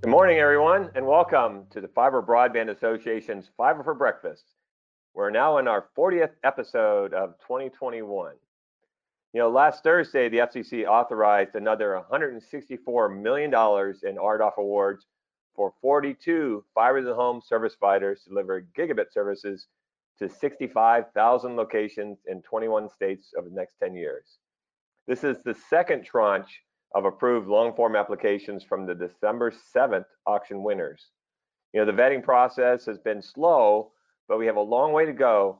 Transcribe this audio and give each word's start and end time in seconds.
Good 0.00 0.10
morning, 0.10 0.38
everyone, 0.38 0.90
and 0.94 1.04
welcome 1.04 1.64
to 1.70 1.80
the 1.80 1.88
Fiber 1.88 2.22
Broadband 2.22 2.70
Association's 2.70 3.50
Fiber 3.56 3.82
for 3.82 3.94
Breakfast. 3.94 4.44
We're 5.12 5.30
now 5.30 5.58
in 5.58 5.66
our 5.66 5.86
40th 5.98 6.30
episode 6.44 7.12
of 7.12 7.34
2021. 7.40 8.34
You 9.32 9.40
know, 9.40 9.50
last 9.50 9.82
Thursday, 9.82 10.28
the 10.28 10.38
FCC 10.38 10.86
authorized 10.86 11.56
another 11.56 12.00
$164 12.12 13.20
million 13.20 13.50
in 13.50 14.16
RDOF 14.16 14.56
awards 14.58 15.06
for 15.56 15.74
42 15.80 16.64
fiber 16.76 17.00
to 17.00 17.06
the 17.08 17.14
home 17.16 17.42
service 17.44 17.74
providers 17.74 18.20
to 18.22 18.28
deliver 18.28 18.68
gigabit 18.78 19.12
services 19.12 19.66
to 20.20 20.28
65,000 20.28 21.56
locations 21.56 22.18
in 22.28 22.40
21 22.42 22.88
states 22.88 23.34
over 23.36 23.48
the 23.48 23.54
next 23.56 23.74
10 23.82 23.96
years. 23.96 24.38
This 25.08 25.24
is 25.24 25.38
the 25.44 25.56
second 25.68 26.04
tranche 26.04 26.62
of 26.94 27.04
approved 27.04 27.48
long 27.48 27.74
form 27.74 27.96
applications 27.96 28.64
from 28.64 28.86
the 28.86 28.94
December 28.94 29.52
7th 29.74 30.06
auction 30.26 30.62
winners. 30.62 31.06
You 31.72 31.80
know, 31.80 31.86
the 31.86 32.00
vetting 32.00 32.22
process 32.22 32.86
has 32.86 32.98
been 32.98 33.20
slow, 33.20 33.92
but 34.26 34.38
we 34.38 34.46
have 34.46 34.56
a 34.56 34.60
long 34.60 34.92
way 34.92 35.04
to 35.04 35.12
go. 35.12 35.58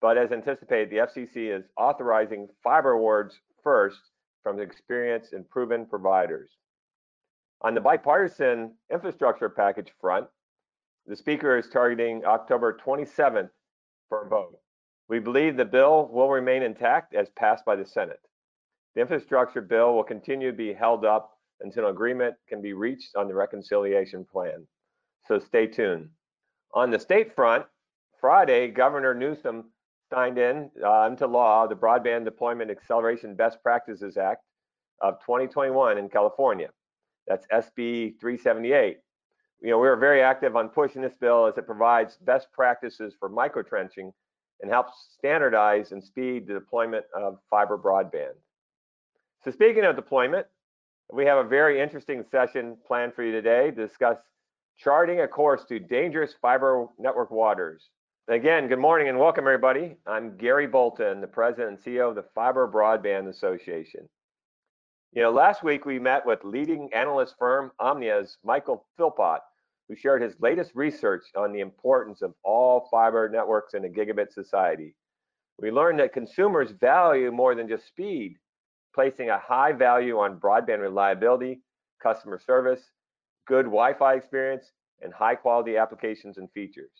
But 0.00 0.16
as 0.16 0.30
anticipated, 0.30 0.90
the 0.90 0.98
FCC 0.98 1.56
is 1.56 1.64
authorizing 1.76 2.48
fiber 2.62 2.92
awards 2.92 3.40
first 3.64 3.98
from 4.42 4.60
experienced 4.60 5.32
and 5.32 5.48
proven 5.48 5.84
providers. 5.86 6.50
On 7.62 7.74
the 7.74 7.80
bipartisan 7.80 8.74
infrastructure 8.92 9.48
package 9.48 9.92
front, 10.00 10.28
the 11.06 11.16
Speaker 11.16 11.58
is 11.58 11.68
targeting 11.68 12.24
October 12.24 12.78
27th 12.84 13.50
for 14.08 14.24
a 14.24 14.28
vote. 14.28 14.58
We 15.08 15.18
believe 15.18 15.56
the 15.56 15.64
bill 15.64 16.08
will 16.12 16.30
remain 16.30 16.62
intact 16.62 17.14
as 17.14 17.30
passed 17.30 17.64
by 17.64 17.74
the 17.74 17.86
Senate. 17.86 18.20
The 18.98 19.02
infrastructure 19.02 19.60
bill 19.60 19.94
will 19.94 20.02
continue 20.02 20.50
to 20.50 20.56
be 20.56 20.72
held 20.72 21.04
up 21.04 21.38
until 21.60 21.86
agreement 21.86 22.34
can 22.48 22.60
be 22.60 22.72
reached 22.72 23.14
on 23.14 23.28
the 23.28 23.34
reconciliation 23.34 24.24
plan. 24.24 24.66
So 25.28 25.38
stay 25.38 25.68
tuned. 25.68 26.08
On 26.74 26.90
the 26.90 26.98
state 26.98 27.32
front, 27.32 27.64
Friday, 28.20 28.66
Governor 28.66 29.14
Newsom 29.14 29.70
signed 30.12 30.36
in 30.36 30.68
uh, 30.84 31.02
into 31.02 31.28
law 31.28 31.68
the 31.68 31.76
Broadband 31.76 32.24
Deployment 32.24 32.72
Acceleration 32.72 33.36
Best 33.36 33.62
Practices 33.62 34.16
Act 34.16 34.42
of 35.00 35.20
2021 35.20 35.96
in 35.96 36.08
California. 36.08 36.70
That's 37.28 37.46
SB 37.52 38.18
378. 38.18 38.98
You 39.60 39.70
know, 39.70 39.78
we 39.78 39.86
were 39.86 39.94
very 39.94 40.22
active 40.22 40.56
on 40.56 40.70
pushing 40.70 41.02
this 41.02 41.14
bill 41.20 41.46
as 41.46 41.56
it 41.56 41.66
provides 41.66 42.16
best 42.16 42.48
practices 42.52 43.14
for 43.16 43.30
microtrenching 43.30 44.10
and 44.60 44.68
helps 44.68 45.14
standardize 45.16 45.92
and 45.92 46.02
speed 46.02 46.48
the 46.48 46.54
deployment 46.54 47.04
of 47.14 47.38
fiber 47.48 47.78
broadband. 47.78 48.34
So 49.48 49.52
speaking 49.52 49.86
of 49.86 49.96
deployment, 49.96 50.46
we 51.10 51.24
have 51.24 51.38
a 51.38 51.48
very 51.48 51.80
interesting 51.80 52.22
session 52.30 52.76
planned 52.86 53.14
for 53.14 53.22
you 53.22 53.32
today 53.32 53.70
to 53.70 53.86
discuss 53.86 54.18
charting 54.76 55.22
a 55.22 55.26
course 55.26 55.64
to 55.70 55.78
dangerous 55.78 56.34
fiber 56.42 56.84
network 56.98 57.30
waters. 57.30 57.88
Again, 58.28 58.68
good 58.68 58.78
morning 58.78 59.08
and 59.08 59.18
welcome 59.18 59.46
everybody. 59.46 59.96
I'm 60.06 60.36
Gary 60.36 60.66
Bolton, 60.66 61.22
the 61.22 61.26
president 61.26 61.68
and 61.70 61.78
CEO 61.78 62.10
of 62.10 62.14
the 62.14 62.26
Fiber 62.34 62.70
Broadband 62.70 63.26
Association. 63.26 64.06
You 65.14 65.22
know, 65.22 65.30
last 65.30 65.62
week 65.62 65.86
we 65.86 65.98
met 65.98 66.26
with 66.26 66.44
leading 66.44 66.92
analyst 66.92 67.36
firm 67.38 67.72
Omdia's 67.80 68.36
Michael 68.44 68.84
Philpott, 68.98 69.40
who 69.88 69.96
shared 69.96 70.20
his 70.20 70.36
latest 70.40 70.72
research 70.74 71.24
on 71.34 71.54
the 71.54 71.60
importance 71.60 72.20
of 72.20 72.34
all 72.44 72.86
fiber 72.90 73.30
networks 73.30 73.72
in 73.72 73.86
a 73.86 73.88
gigabit 73.88 74.30
society. 74.30 74.94
We 75.58 75.70
learned 75.70 76.00
that 76.00 76.12
consumers 76.12 76.72
value 76.72 77.32
more 77.32 77.54
than 77.54 77.66
just 77.66 77.86
speed, 77.86 78.36
placing 78.98 79.30
a 79.30 79.38
high 79.38 79.70
value 79.70 80.18
on 80.18 80.40
broadband 80.40 80.80
reliability, 80.80 81.60
customer 82.02 82.36
service, 82.36 82.80
good 83.46 83.66
Wi-Fi 83.66 84.14
experience, 84.14 84.72
and 85.02 85.12
high 85.14 85.36
quality 85.36 85.76
applications 85.76 86.36
and 86.36 86.50
features. 86.50 86.90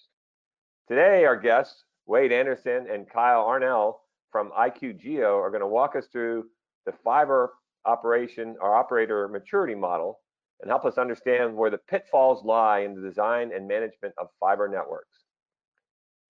Today, 0.86 1.24
our 1.24 1.34
guests, 1.34 1.82
Wade 2.06 2.30
Anderson 2.30 2.86
and 2.88 3.10
Kyle 3.10 3.44
Arnell 3.44 3.96
from 4.30 4.52
IQGeo 4.56 5.42
are 5.42 5.50
going 5.50 5.60
to 5.60 5.66
walk 5.66 5.96
us 5.96 6.06
through 6.12 6.44
the 6.86 6.92
fiber 7.02 7.54
operation 7.84 8.54
or 8.60 8.76
operator 8.76 9.26
maturity 9.26 9.74
model 9.74 10.20
and 10.60 10.70
help 10.70 10.84
us 10.84 10.98
understand 10.98 11.52
where 11.52 11.70
the 11.70 11.78
pitfalls 11.90 12.44
lie 12.44 12.78
in 12.78 12.94
the 12.94 13.08
design 13.08 13.50
and 13.52 13.66
management 13.66 14.14
of 14.18 14.28
fiber 14.38 14.68
networks. 14.68 15.24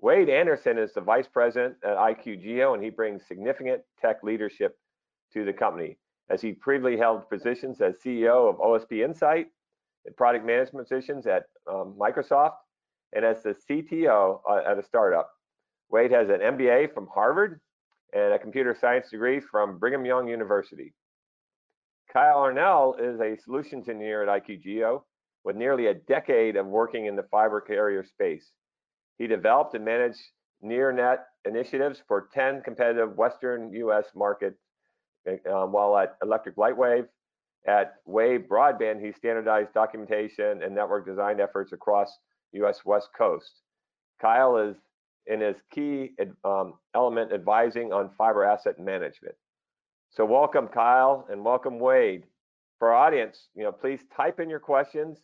Wade 0.01 0.31
Anderson 0.31 0.79
is 0.79 0.95
the 0.95 1.03
vice 1.03 1.29
president 1.31 1.75
at 1.85 1.99
IQGeo 1.99 2.73
and 2.73 2.83
he 2.83 2.89
brings 2.89 3.27
significant 3.29 3.83
tech 4.01 4.23
leadership 4.23 4.75
to 5.33 5.45
the 5.45 5.53
company, 5.53 5.99
as 6.31 6.41
he 6.41 6.53
previously 6.53 6.97
held 6.97 7.29
positions 7.29 7.81
as 7.81 7.97
CEO 8.05 8.49
of 8.49 8.59
OSP 8.59 9.05
Insight, 9.05 9.47
and 10.07 10.17
product 10.17 10.45
management 10.45 10.89
positions 10.89 11.27
at 11.27 11.45
um, 11.71 11.95
Microsoft, 11.99 12.57
and 13.15 13.25
as 13.25 13.43
the 13.43 13.55
CTO 13.69 14.41
uh, 14.49 14.71
at 14.71 14.79
a 14.79 14.83
startup. 14.83 15.31
Wade 15.91 16.13
has 16.13 16.29
an 16.29 16.41
MBA 16.41 16.93
from 16.93 17.09
Harvard 17.13 17.61
and 18.13 18.33
a 18.33 18.39
computer 18.39 18.77
science 18.79 19.11
degree 19.11 19.41
from 19.41 19.79
Brigham 19.79 20.05
Young 20.05 20.29
University. 20.29 20.93
Kyle 22.13 22.39
Arnell 22.39 22.99
is 22.99 23.21
a 23.21 23.41
solutions 23.43 23.89
engineer 23.89 24.23
at 24.23 24.43
IQGeo 24.43 25.03
with 25.45 25.57
nearly 25.57 25.87
a 25.87 25.95
decade 25.95 26.57
of 26.57 26.67
working 26.67 27.07
in 27.07 27.17
the 27.17 27.23
fiber 27.31 27.61
carrier 27.61 28.05
space. 28.05 28.51
He 29.19 29.27
developed 29.27 29.75
and 29.75 29.85
managed 29.85 30.21
near 30.61 30.93
net 30.93 31.27
initiatives 31.45 32.03
for 32.07 32.29
10 32.33 32.63
competitive 32.63 33.17
Western 33.17 33.73
US 33.73 34.07
market 34.15 34.55
um, 35.51 35.73
while 35.73 35.97
at 35.97 36.17
Electric 36.23 36.57
Lightwave, 36.57 37.07
at 37.67 37.97
Wave 38.07 38.47
Broadband, 38.49 39.05
he 39.05 39.13
standardized 39.13 39.75
documentation 39.75 40.63
and 40.63 40.75
network 40.75 41.07
design 41.07 41.41
efforts 41.41 41.73
across 41.73 42.19
U.S. 42.53 42.81
West 42.85 43.09
Coast. 43.17 43.63
Kyle 44.21 44.57
is 44.57 44.77
in 45.27 45.41
his 45.41 45.57
key 45.71 46.13
um, 46.45 46.75
element 46.95 47.33
advising 47.33 47.93
on 47.93 48.11
fiber 48.17 48.45
asset 48.45 48.79
management. 48.79 49.35
So 50.11 50.25
welcome, 50.25 50.69
Kyle, 50.69 51.27
and 51.31 51.45
welcome, 51.45 51.79
Wade. 51.79 52.25
For 52.79 52.93
our 52.93 53.07
audience, 53.07 53.49
you 53.55 53.65
know, 53.65 53.73
please 53.73 54.01
type 54.17 54.41
in 54.41 54.49
your 54.49 54.61
questions 54.61 55.19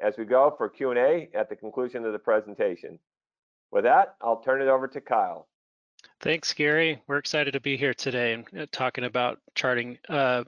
as 0.00 0.16
we 0.16 0.24
go 0.24 0.54
for 0.56 0.68
Q&A 0.68 1.28
at 1.34 1.48
the 1.48 1.56
conclusion 1.56 2.04
of 2.04 2.12
the 2.12 2.18
presentation. 2.18 2.98
With 3.72 3.84
that, 3.84 4.14
I'll 4.22 4.40
turn 4.40 4.62
it 4.62 4.68
over 4.68 4.86
to 4.88 5.00
Kyle. 5.00 5.48
Thanks, 6.20 6.52
Gary. 6.52 7.00
We're 7.06 7.18
excited 7.18 7.52
to 7.52 7.60
be 7.60 7.76
here 7.76 7.94
today 7.94 8.32
and 8.34 8.44
uh, 8.58 8.66
talking 8.72 9.04
about 9.04 9.38
charting 9.54 9.98
uh, 10.08 10.44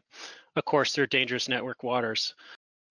a 0.56 0.62
course 0.62 0.92
through 0.92 1.06
dangerous 1.08 1.48
network 1.48 1.82
waters. 1.84 2.34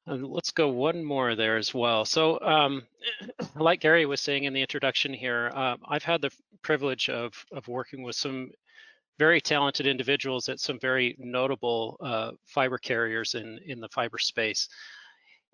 And 0.07 0.25
let's 0.25 0.51
go 0.51 0.69
one 0.69 1.03
more 1.03 1.35
there 1.35 1.57
as 1.57 1.73
well. 1.73 2.05
So, 2.05 2.39
um, 2.39 2.83
like 3.55 3.81
Gary 3.81 4.05
was 4.05 4.21
saying 4.21 4.45
in 4.45 4.53
the 4.53 4.61
introduction 4.61 5.13
here, 5.13 5.51
uh, 5.53 5.75
I've 5.87 6.03
had 6.03 6.21
the 6.21 6.31
privilege 6.61 7.09
of 7.09 7.33
of 7.51 7.67
working 7.67 8.03
with 8.03 8.15
some 8.15 8.51
very 9.17 9.41
talented 9.41 9.85
individuals 9.85 10.47
at 10.47 10.59
some 10.59 10.79
very 10.79 11.15
notable 11.19 11.97
uh, 11.99 12.31
fiber 12.45 12.77
carriers 12.77 13.35
in 13.35 13.59
in 13.65 13.79
the 13.79 13.89
fiber 13.89 14.17
space. 14.17 14.69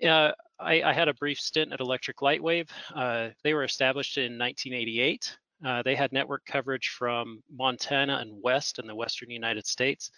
Uh, 0.03 0.31
I, 0.59 0.83
I, 0.83 0.93
had 0.93 1.07
a 1.07 1.13
brief 1.13 1.39
stint 1.39 1.71
at 1.71 1.79
Electric 1.79 2.17
Lightwave. 2.17 2.69
Uh, 2.93 3.29
they 3.43 3.53
were 3.53 3.63
established 3.63 4.17
in 4.17 4.37
1988. 4.37 5.37
Uh, 5.65 5.81
they 5.81 5.95
had 5.95 6.13
network 6.13 6.45
coverage 6.45 6.89
from 6.89 7.41
Montana 7.51 8.17
and 8.17 8.41
west 8.43 8.77
in 8.77 8.85
the 8.85 8.95
western 8.95 9.31
United 9.31 9.65
States. 9.65 10.11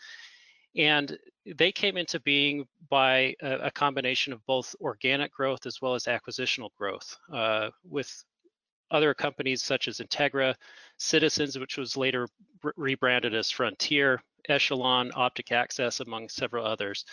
And 0.76 1.18
they 1.56 1.72
came 1.72 1.98
into 1.98 2.20
being 2.20 2.68
by 2.90 3.36
a, 3.42 3.54
a 3.64 3.72
combination 3.72 4.34
of 4.34 4.46
both 4.46 4.76
organic 4.82 5.32
growth 5.32 5.66
as 5.66 5.82
well 5.82 5.96
as 5.96 6.04
acquisitional 6.04 6.70
growth 6.78 7.18
uh, 7.34 7.70
with 7.90 8.24
other 8.92 9.14
companies 9.14 9.64
such 9.64 9.88
as 9.88 10.00
Integra, 10.00 10.56
Citizens, 10.98 11.58
which 11.58 11.78
was 11.78 11.98
later 11.98 12.28
rebranded 12.76 13.34
as 13.34 13.50
Frontier, 13.50 14.22
Eschelon, 14.50 15.12
Optic 15.16 15.52
Access, 15.52 16.00
among 16.00 16.30
several 16.30 16.66
others. 16.66 17.06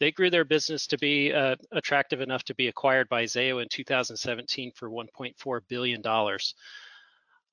They 0.00 0.12
grew 0.12 0.30
their 0.30 0.44
business 0.44 0.86
to 0.88 0.98
be 0.98 1.32
uh, 1.32 1.56
attractive 1.72 2.20
enough 2.20 2.44
to 2.44 2.54
be 2.54 2.68
acquired 2.68 3.08
by 3.08 3.24
Zayo 3.24 3.62
in 3.62 3.68
2017 3.68 4.72
for 4.74 4.88
$1.4 4.88 5.60
billion. 5.68 6.02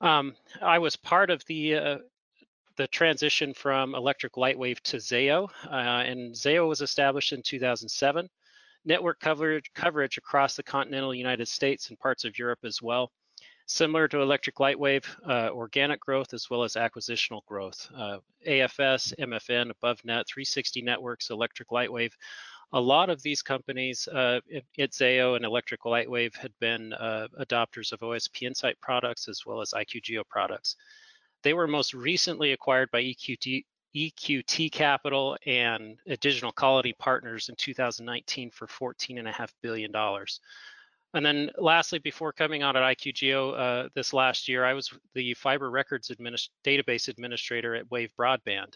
Um, 0.01 0.36
I 0.62 0.80
was 0.80 0.95
part 0.95 1.30
of 1.30 1.44
the 1.45 1.75
uh, 1.75 1.97
the 2.77 2.88
transition 2.88 3.53
from 3.53 3.95
Electric 3.95 4.33
Lightwave 4.33 4.81
to 4.81 4.97
Zayo, 4.97 5.50
uh, 5.65 6.03
and 6.06 6.33
Zayo 6.33 6.68
was 6.68 6.81
established 6.81 7.31
in 7.31 7.42
2007. 7.42 8.30
Network 8.83 9.19
coverage 9.19 9.71
coverage 9.74 10.18
across 10.18 10.56
the 10.56 10.63
continental 10.63 11.13
United 11.13 11.47
States 11.47 11.89
and 11.89 12.00
parts 12.00 12.25
of 12.25 12.38
Europe 12.38 12.59
as 12.63 12.81
well. 12.81 13.12
Similar 13.68 14.07
to 14.09 14.21
Electric 14.21 14.57
Lightwave, 14.57 15.06
uh, 15.27 15.50
organic 15.50 16.00
growth 16.00 16.36
as 16.36 16.51
well 16.51 16.63
as 16.63 16.74
acquisitional 16.74 17.44
growth. 17.48 17.89
Uh, 17.95 18.19
AFS, 18.48 19.15
MFN, 19.19 19.71
AboveNet, 19.71 20.27
360 20.27 20.83
Networks, 20.83 21.31
Electric 21.31 21.69
Lightwave, 21.69 22.12
a 22.73 22.79
lot 22.79 23.09
of 23.09 23.21
these 23.21 23.41
companies, 23.41 24.07
uh, 24.07 24.39
Zayo 24.77 25.35
and 25.35 25.45
Electric 25.45 25.81
Lightwave 25.81 26.35
had 26.35 26.51
been 26.59 26.94
uh, 26.94 27.27
adopters 27.39 27.91
of 27.91 28.00
OSP 28.00 28.44
Insight 28.44 28.79
products 28.81 29.27
as 29.27 29.45
well 29.45 29.62
as 29.62 29.71
IQGeo 29.71 30.27
products. 30.27 30.75
They 31.44 31.53
were 31.53 31.67
most 31.67 31.94
recently 31.94 32.53
acquired 32.53 32.89
by 32.91 33.03
EQT, 33.03 33.65
EQT 33.95 34.71
Capital 34.71 35.38
and 35.45 35.97
Digital 36.19 36.51
Colony 36.51 36.94
Partners 36.94 37.50
in 37.50 37.56
2019 37.56 38.51
for 38.51 38.67
$14.5 38.67 39.50
billion. 39.62 39.91
And 41.13 41.25
then 41.25 41.50
lastly, 41.57 42.00
before 42.00 42.33
coming 42.33 42.62
on 42.62 42.75
at 42.75 42.83
IQGeo 42.83 43.57
uh, 43.57 43.89
this 43.95 44.12
last 44.12 44.50
year, 44.50 44.65
I 44.65 44.73
was 44.73 44.91
the 45.13 45.33
fiber 45.35 45.71
records 45.71 46.09
administ 46.09 46.50
database 46.65 47.07
administrator 47.07 47.73
at 47.73 47.89
Wave 47.89 48.12
Broadband. 48.19 48.73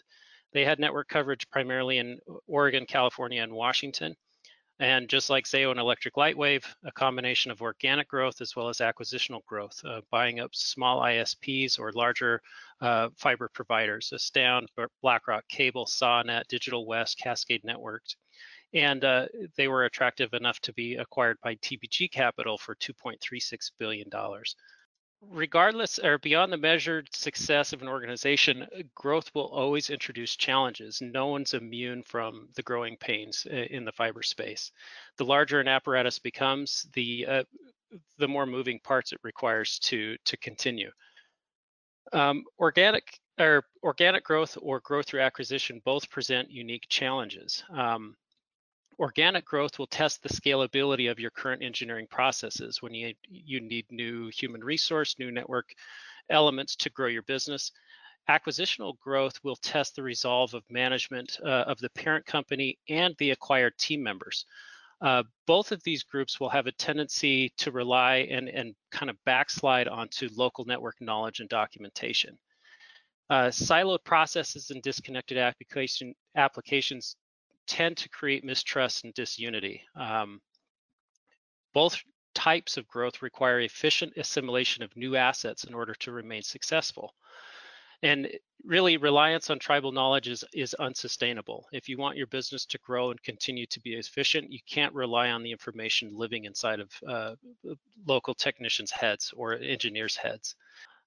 They 0.52 0.64
had 0.64 0.78
network 0.78 1.08
coverage 1.08 1.48
primarily 1.50 1.98
in 1.98 2.18
Oregon, 2.46 2.86
California, 2.86 3.42
and 3.42 3.52
Washington. 3.52 4.16
And 4.80 5.10
just 5.10 5.28
like 5.28 5.44
Zayo 5.44 5.70
and 5.70 5.78
Electric 5.78 6.14
Lightwave, 6.14 6.64
a 6.84 6.92
combination 6.92 7.50
of 7.50 7.60
organic 7.60 8.08
growth 8.08 8.40
as 8.40 8.56
well 8.56 8.70
as 8.70 8.78
acquisitional 8.78 9.44
growth, 9.44 9.78
uh, 9.84 10.00
buying 10.10 10.40
up 10.40 10.54
small 10.54 11.02
ISPs 11.02 11.78
or 11.78 11.92
larger 11.92 12.40
uh, 12.80 13.10
fiber 13.14 13.50
providers, 13.52 14.10
Astound, 14.12 14.70
BlackRock 15.02 15.46
Cable, 15.48 15.84
SawNet, 15.84 16.48
Digital 16.48 16.86
West, 16.86 17.18
Cascade 17.18 17.62
Networks. 17.62 18.16
And 18.72 19.04
uh, 19.04 19.26
they 19.56 19.68
were 19.68 19.84
attractive 19.84 20.32
enough 20.32 20.58
to 20.60 20.72
be 20.72 20.94
acquired 20.94 21.36
by 21.42 21.56
TPG 21.56 22.10
Capital 22.10 22.56
for 22.56 22.74
$2.36 22.76 23.72
billion 23.78 24.08
regardless 25.28 25.98
or 25.98 26.18
beyond 26.18 26.52
the 26.52 26.56
measured 26.56 27.14
success 27.14 27.72
of 27.72 27.82
an 27.82 27.88
organization, 27.88 28.66
growth 28.94 29.30
will 29.34 29.48
always 29.48 29.90
introduce 29.90 30.36
challenges. 30.36 31.00
No 31.00 31.26
one's 31.26 31.54
immune 31.54 32.02
from 32.02 32.48
the 32.54 32.62
growing 32.62 32.96
pains 32.96 33.46
in 33.46 33.84
the 33.84 33.92
fiber 33.92 34.22
space. 34.22 34.72
The 35.16 35.24
larger 35.24 35.60
an 35.60 35.68
apparatus 35.68 36.18
becomes, 36.18 36.86
the 36.94 37.26
uh, 37.26 37.44
the 38.18 38.28
more 38.28 38.46
moving 38.46 38.78
parts 38.78 39.12
it 39.12 39.20
requires 39.22 39.78
to 39.80 40.16
to 40.24 40.36
continue. 40.36 40.90
Um, 42.12 42.44
organic 42.58 43.18
or 43.38 43.64
organic 43.82 44.24
growth 44.24 44.56
or 44.60 44.80
growth 44.80 45.06
through 45.06 45.20
acquisition 45.20 45.80
both 45.84 46.10
present 46.10 46.50
unique 46.50 46.86
challenges. 46.88 47.62
Um, 47.72 48.16
organic 49.00 49.46
growth 49.46 49.78
will 49.78 49.86
test 49.86 50.22
the 50.22 50.28
scalability 50.28 51.10
of 51.10 51.18
your 51.18 51.30
current 51.30 51.62
engineering 51.62 52.06
processes 52.10 52.82
when 52.82 52.92
you, 52.92 53.14
you 53.30 53.60
need 53.60 53.86
new 53.90 54.28
human 54.28 54.62
resource, 54.62 55.16
new 55.18 55.30
network 55.30 55.72
elements 56.28 56.76
to 56.76 56.90
grow 56.90 57.08
your 57.08 57.22
business. 57.22 57.72
Acquisitional 58.28 58.98
growth 59.00 59.40
will 59.42 59.56
test 59.56 59.96
the 59.96 60.02
resolve 60.02 60.52
of 60.52 60.62
management 60.70 61.38
uh, 61.42 61.64
of 61.66 61.78
the 61.78 61.88
parent 61.90 62.26
company 62.26 62.78
and 62.90 63.14
the 63.18 63.30
acquired 63.30 63.76
team 63.78 64.02
members. 64.02 64.44
Uh, 65.00 65.22
both 65.46 65.72
of 65.72 65.82
these 65.82 66.02
groups 66.02 66.38
will 66.38 66.50
have 66.50 66.66
a 66.66 66.72
tendency 66.72 67.50
to 67.56 67.70
rely 67.70 68.28
and, 68.30 68.50
and 68.50 68.74
kind 68.92 69.08
of 69.08 69.16
backslide 69.24 69.88
onto 69.88 70.28
local 70.36 70.66
network 70.66 70.96
knowledge 71.00 71.40
and 71.40 71.48
documentation. 71.48 72.38
Uh, 73.30 73.46
siloed 73.46 74.04
processes 74.04 74.70
and 74.70 74.82
disconnected 74.82 75.38
application, 75.38 76.14
applications 76.36 77.16
tend 77.66 77.96
to 77.98 78.08
create 78.08 78.44
mistrust 78.44 79.04
and 79.04 79.14
disunity. 79.14 79.82
Um, 79.94 80.40
both 81.72 82.02
types 82.34 82.76
of 82.76 82.88
growth 82.88 83.22
require 83.22 83.60
efficient 83.60 84.12
assimilation 84.16 84.82
of 84.82 84.96
new 84.96 85.16
assets 85.16 85.64
in 85.64 85.74
order 85.74 85.94
to 85.94 86.12
remain 86.12 86.42
successful. 86.42 87.14
And 88.02 88.28
really, 88.64 88.96
reliance 88.96 89.50
on 89.50 89.58
tribal 89.58 89.92
knowledge 89.92 90.28
is, 90.28 90.42
is 90.54 90.72
unsustainable. 90.74 91.66
If 91.70 91.88
you 91.88 91.98
want 91.98 92.16
your 92.16 92.28
business 92.28 92.64
to 92.66 92.78
grow 92.78 93.10
and 93.10 93.22
continue 93.22 93.66
to 93.66 93.80
be 93.80 93.94
efficient, 93.94 94.50
you 94.50 94.60
can't 94.66 94.94
rely 94.94 95.30
on 95.30 95.42
the 95.42 95.52
information 95.52 96.16
living 96.16 96.44
inside 96.44 96.80
of 96.80 96.90
uh, 97.06 97.34
local 98.06 98.34
technicians' 98.34 98.90
heads 98.90 99.34
or 99.36 99.54
engineers' 99.54 100.16
heads. 100.16 100.56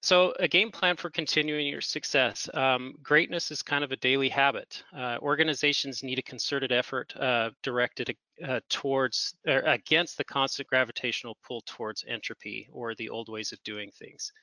So 0.04 0.34
a 0.38 0.50
game 0.50 0.70
plan 0.70 0.98
for 0.98 1.10
continuing 1.10 1.66
your 1.66 1.80
success. 1.80 2.50
Um, 2.54 2.96
greatness 3.02 3.52
is 3.52 3.64
kind 3.64 3.86
of 3.86 3.94
a 3.94 3.96
daily 3.96 4.28
habit. 4.28 4.84
Uh, 4.94 5.18
organizations 5.22 6.04
need 6.04 6.20
a 6.20 6.24
concerted 6.24 6.74
effort 6.74 7.16
uh, 7.16 7.52
directed 7.62 8.14
uh, 8.46 8.60
towards 8.68 9.34
or 9.48 9.60
against 9.60 10.18
the 10.18 10.26
constant 10.26 10.68
gravitational 10.68 11.38
pull 11.48 11.64
towards 11.66 12.04
entropy 12.06 12.68
or 12.74 12.94
the 12.96 13.08
old 13.08 13.30
ways 13.30 13.54
of 13.54 13.64
doing 13.64 13.92
things. 13.98 14.34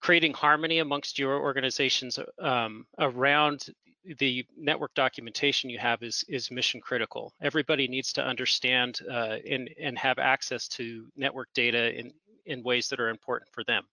Creating 0.00 0.34
harmony 0.34 0.80
amongst 0.80 1.16
your 1.16 1.38
organizations 1.38 2.18
um, 2.40 2.86
around 2.98 3.66
the 4.18 4.44
network 4.56 4.92
documentation 4.94 5.70
you 5.70 5.78
have 5.78 6.02
is 6.02 6.24
is 6.28 6.50
mission 6.50 6.80
critical. 6.80 7.32
Everybody 7.40 7.86
needs 7.86 8.12
to 8.14 8.24
understand 8.24 8.98
uh, 9.08 9.36
and 9.48 9.70
and 9.80 9.96
have 9.96 10.18
access 10.18 10.66
to 10.70 11.06
network 11.14 11.50
data 11.54 11.96
in 11.96 12.12
in 12.46 12.64
ways 12.64 12.88
that 12.88 12.98
are 12.98 13.10
important 13.10 13.48
for 13.52 13.62
them. 13.62 13.84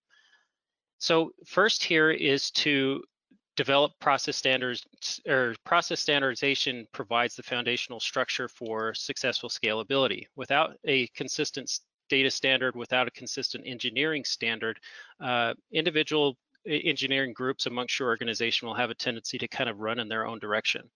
So 1.02 1.32
first 1.44 1.82
here 1.82 2.12
is 2.12 2.52
to 2.52 3.02
develop 3.56 3.90
process 3.98 4.36
standards 4.36 4.86
or 5.26 5.56
process 5.64 5.98
standardization 5.98 6.86
provides 6.92 7.34
the 7.34 7.42
foundational 7.42 7.98
structure 7.98 8.46
for 8.46 8.94
successful 8.94 9.48
scalability. 9.48 10.26
Without 10.36 10.76
a 10.84 11.08
consistent 11.08 11.80
data 12.08 12.30
standard, 12.30 12.76
without 12.76 13.08
a 13.08 13.10
consistent 13.10 13.64
engineering 13.66 14.22
standard, 14.24 14.78
uh, 15.20 15.54
individual 15.72 16.36
engineering 16.66 17.32
groups 17.32 17.66
amongst 17.66 17.98
your 17.98 18.08
organization 18.08 18.68
will 18.68 18.74
have 18.76 18.90
a 18.90 18.94
tendency 18.94 19.38
to 19.38 19.48
kind 19.48 19.68
of 19.68 19.80
run 19.80 19.98
in 19.98 20.08
their 20.08 20.24
own 20.24 20.38
direction. 20.38 20.88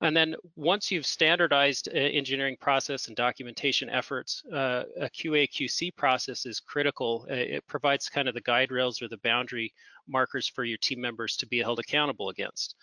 And 0.00 0.16
then 0.16 0.36
once 0.54 0.92
you've 0.92 1.06
standardized 1.06 1.88
uh, 1.88 1.98
engineering 1.98 2.56
process 2.60 3.08
and 3.08 3.16
documentation 3.16 3.90
efforts, 3.90 4.44
uh, 4.52 4.84
a 5.00 5.10
QA 5.10 5.48
QC 5.50 5.94
process 5.96 6.46
is 6.46 6.60
critical. 6.60 7.26
Uh, 7.28 7.34
it 7.34 7.66
provides 7.66 8.08
kind 8.08 8.28
of 8.28 8.34
the 8.34 8.40
guide 8.40 8.70
rails 8.70 9.02
or 9.02 9.08
the 9.08 9.18
boundary 9.18 9.72
markers 10.06 10.46
for 10.46 10.64
your 10.64 10.78
team 10.78 11.00
members 11.00 11.36
to 11.38 11.46
be 11.46 11.58
held 11.58 11.80
accountable 11.80 12.28
against. 12.28 12.76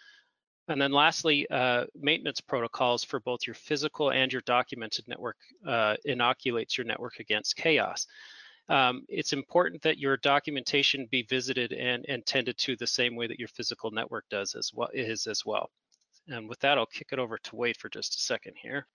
And 0.68 0.82
then 0.82 0.92
lastly, 0.92 1.48
uh, 1.50 1.86
maintenance 1.96 2.42
protocols 2.42 3.04
for 3.04 3.20
both 3.22 3.48
your 3.48 3.54
physical 3.54 4.12
and 4.12 4.34
your 4.34 4.42
documented 4.42 5.08
network 5.08 5.38
uh, 5.66 5.96
inoculates 6.04 6.78
your 6.78 6.86
network 6.86 7.20
against 7.20 7.56
chaos. 7.56 8.08
Um, 8.68 9.06
it's 9.08 9.32
important 9.32 9.84
that 9.84 10.00
your 10.00 10.18
documentation 10.18 11.08
be 11.12 11.22
visited 11.22 11.72
and, 11.72 12.04
and 12.10 12.26
tended 12.26 12.58
to 12.58 12.76
the 12.76 12.88
same 12.88 13.16
way 13.16 13.28
that 13.28 13.40
your 13.40 13.48
physical 13.48 13.92
network 13.92 14.26
does 14.30 14.56
as 14.56 14.72
well 14.74 14.90
is 14.92 15.28
as 15.28 15.46
well. 15.46 15.70
And 16.28 16.50
with 16.50 16.60
that, 16.60 16.78
I'll 16.78 16.86
kick 16.86 17.10
it 17.12 17.20
over 17.20 17.38
to 17.38 17.56
Wade 17.56 17.78
for 17.78 17.90
just 17.90 18.16
a 18.16 18.20
second 18.20 18.56
here. 18.62 18.88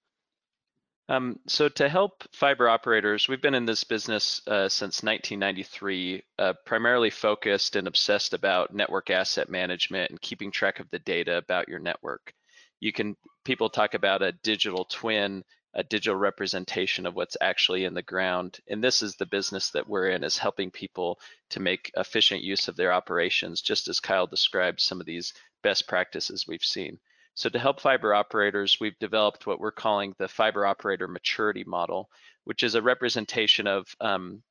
Um, 1.09 1.41
so 1.49 1.69
to 1.69 1.89
help 1.89 2.23
fiber 2.33 2.69
operators, 2.69 3.27
we've 3.27 3.43
been 3.43 3.55
in 3.55 3.67
this 3.67 3.83
business 3.83 4.41
uh, 4.47 4.69
since 4.69 5.03
1993, 5.03 6.23
uh, 6.39 6.53
primarily 6.65 7.11
focused 7.11 7.75
and 7.75 7.89
obsessed 7.89 8.33
about 8.33 8.73
network 8.73 9.11
asset 9.11 9.49
management 9.49 10.11
and 10.11 10.21
keeping 10.21 10.53
track 10.53 10.79
of 10.79 10.89
the 10.91 11.01
data 11.01 11.37
about 11.37 11.69
your 11.69 11.81
network. 11.81 12.33
You 12.79 12.93
can, 12.93 13.17
people 13.45 13.69
talk 13.69 13.95
about 13.95 14.23
a 14.23 14.33
digital 14.45 14.85
twin, 14.85 15.43
a 15.75 15.83
digital 15.83 16.17
representation 16.17 17.07
of 17.07 17.17
what's 17.17 17.37
actually 17.41 17.87
in 17.87 17.95
the 17.95 18.03
ground. 18.03 18.59
And 18.69 18.83
this 18.83 19.03
is 19.03 19.17
the 19.17 19.27
business 19.27 19.71
that 19.71 19.89
we're 19.89 20.11
in 20.11 20.23
is 20.23 20.39
helping 20.39 20.71
people 20.71 21.19
to 21.51 21.59
make 21.59 21.91
efficient 21.97 22.43
use 22.43 22.69
of 22.69 22.77
their 22.77 22.93
operations, 22.93 23.63
just 23.63 23.89
as 23.89 23.99
Kyle 23.99 24.29
described 24.29 24.81
some 24.81 25.01
of 25.01 25.07
these 25.07 25.33
best 25.63 25.89
practices 25.89 26.47
we've 26.47 26.65
seen. 26.65 27.01
So 27.41 27.49
to 27.49 27.59
help 27.59 27.81
fiber 27.81 28.13
operators, 28.13 28.77
we've 28.83 28.99
developed 28.99 29.47
what 29.47 29.61
we're 29.61 29.71
calling 29.73 30.15
the 30.19 30.29
fiber 30.29 30.67
operator 30.67 31.09
maturity 31.09 31.65
model, 31.65 32.11
which 32.45 32.63
is 32.63 32.75
a 32.75 32.83
representation 32.83 33.67
of 33.67 33.97
um, 33.99 34.43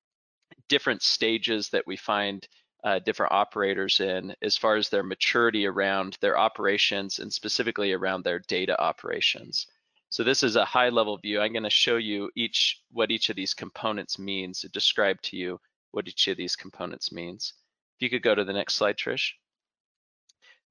different 0.69 1.03
stages 1.03 1.69
that 1.69 1.85
we 1.85 1.95
find 1.95 2.47
uh, 2.83 2.97
different 2.97 3.31
operators 3.31 3.99
in 3.99 4.33
as 4.41 4.57
far 4.57 4.75
as 4.75 4.89
their 4.89 5.03
maturity 5.03 5.67
around 5.67 6.17
their 6.19 6.35
operations 6.35 7.19
and 7.19 7.31
specifically 7.31 7.93
around 7.93 8.23
their 8.23 8.39
data 8.39 8.75
operations. 8.81 9.67
So 10.09 10.23
this 10.23 10.41
is 10.41 10.55
a 10.55 10.65
high 10.65 10.89
level 10.89 11.15
view. 11.19 11.39
I'm 11.39 11.53
going 11.53 11.61
to 11.61 11.69
show 11.69 11.97
you 11.97 12.31
each 12.35 12.81
what 12.91 13.11
each 13.11 13.29
of 13.29 13.35
these 13.35 13.53
components 13.53 14.17
means, 14.17 14.65
describe 14.73 15.21
to 15.21 15.37
you 15.37 15.59
what 15.91 16.07
each 16.07 16.27
of 16.27 16.37
these 16.37 16.55
components 16.55 17.11
means. 17.11 17.53
If 17.97 18.01
you 18.01 18.09
could 18.09 18.23
go 18.23 18.33
to 18.33 18.43
the 18.43 18.53
next 18.53 18.73
slide, 18.73 18.97
Trish. 18.97 19.33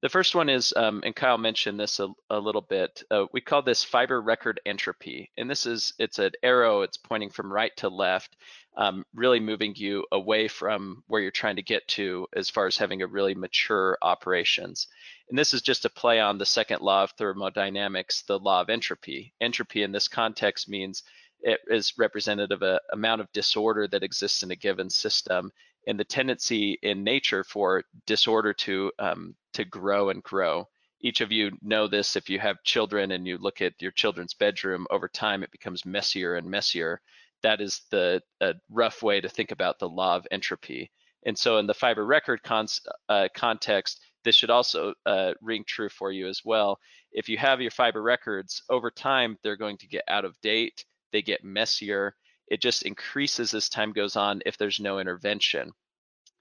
The 0.01 0.09
first 0.09 0.33
one 0.33 0.47
is, 0.47 0.73
um, 0.77 1.01
and 1.03 1.13
Kyle 1.13 1.37
mentioned 1.37 1.77
this 1.77 1.99
a, 1.99 2.07
a 2.29 2.39
little 2.39 2.61
bit, 2.61 3.03
uh, 3.11 3.25
we 3.33 3.41
call 3.41 3.61
this 3.61 3.83
fiber 3.83 4.21
record 4.21 4.61
entropy. 4.65 5.29
And 5.37 5.49
this 5.49 5.65
is, 5.65 5.93
it's 5.99 6.19
an 6.19 6.31
arrow, 6.41 6.83
it's 6.83 6.95
pointing 6.95 7.29
from 7.29 7.51
right 7.51 7.75
to 7.77 7.89
left, 7.89 8.37
um, 8.77 9.03
really 9.13 9.41
moving 9.41 9.75
you 9.75 10.05
away 10.13 10.47
from 10.47 11.03
where 11.07 11.21
you're 11.21 11.31
trying 11.31 11.57
to 11.57 11.61
get 11.61 11.85
to 11.89 12.27
as 12.33 12.49
far 12.49 12.65
as 12.65 12.77
having 12.77 13.01
a 13.01 13.07
really 13.07 13.35
mature 13.35 13.97
operations. 14.01 14.87
And 15.29 15.37
this 15.37 15.53
is 15.53 15.61
just 15.61 15.83
a 15.83 15.89
play 15.89 16.21
on 16.21 16.37
the 16.37 16.45
second 16.45 16.81
law 16.81 17.03
of 17.03 17.11
thermodynamics, 17.11 18.21
the 18.21 18.39
law 18.39 18.61
of 18.61 18.69
entropy. 18.69 19.33
Entropy 19.41 19.83
in 19.83 19.91
this 19.91 20.07
context 20.07 20.69
means 20.69 21.03
it 21.41 21.59
is 21.67 21.97
representative 21.97 22.61
of 22.61 22.61
a 22.61 22.79
amount 22.93 23.19
of 23.19 23.31
disorder 23.33 23.85
that 23.89 24.03
exists 24.03 24.43
in 24.43 24.51
a 24.51 24.55
given 24.55 24.89
system 24.89 25.51
and 25.87 25.99
the 25.99 26.05
tendency 26.05 26.77
in 26.83 27.03
nature 27.03 27.43
for 27.43 27.83
disorder 28.05 28.53
to 28.53 28.91
um, 28.99 29.35
to 29.53 29.65
grow 29.65 30.09
and 30.09 30.23
grow. 30.23 30.67
Each 31.01 31.21
of 31.21 31.31
you 31.31 31.51
know 31.61 31.87
this 31.87 32.15
if 32.15 32.29
you 32.29 32.39
have 32.39 32.63
children 32.63 33.11
and 33.11 33.25
you 33.25 33.37
look 33.37 33.61
at 33.61 33.81
your 33.81 33.91
children's 33.91 34.33
bedroom 34.33 34.85
over 34.89 35.07
time, 35.07 35.43
it 35.43 35.51
becomes 35.51 35.85
messier 35.85 36.35
and 36.35 36.49
messier. 36.49 37.01
That 37.41 37.61
is 37.61 37.81
the 37.89 38.21
rough 38.69 39.01
way 39.01 39.21
to 39.21 39.29
think 39.29 39.51
about 39.51 39.79
the 39.79 39.89
law 39.89 40.17
of 40.17 40.27
entropy. 40.29 40.91
And 41.25 41.37
so 41.37 41.57
in 41.57 41.67
the 41.67 41.73
fiber 41.73 42.05
record 42.05 42.41
uh, 42.47 43.27
context, 43.33 44.01
this 44.23 44.35
should 44.35 44.49
also 44.49 44.93
uh, 45.05 45.33
ring 45.41 45.63
true 45.65 45.89
for 45.89 46.11
you 46.11 46.27
as 46.27 46.41
well. 46.43 46.79
If 47.11 47.29
you 47.29 47.37
have 47.37 47.61
your 47.61 47.71
fiber 47.71 48.01
records 48.01 48.61
over 48.69 48.91
time, 48.91 49.37
they're 49.43 49.55
going 49.55 49.77
to 49.77 49.87
get 49.87 50.03
out 50.07 50.25
of 50.25 50.39
date, 50.41 50.83
they 51.11 51.21
get 51.21 51.43
messier. 51.43 52.15
It 52.47 52.61
just 52.61 52.83
increases 52.83 53.53
as 53.53 53.69
time 53.69 53.93
goes 53.93 54.15
on 54.15 54.41
if 54.45 54.57
there's 54.57 54.79
no 54.79 54.99
intervention. 54.99 55.71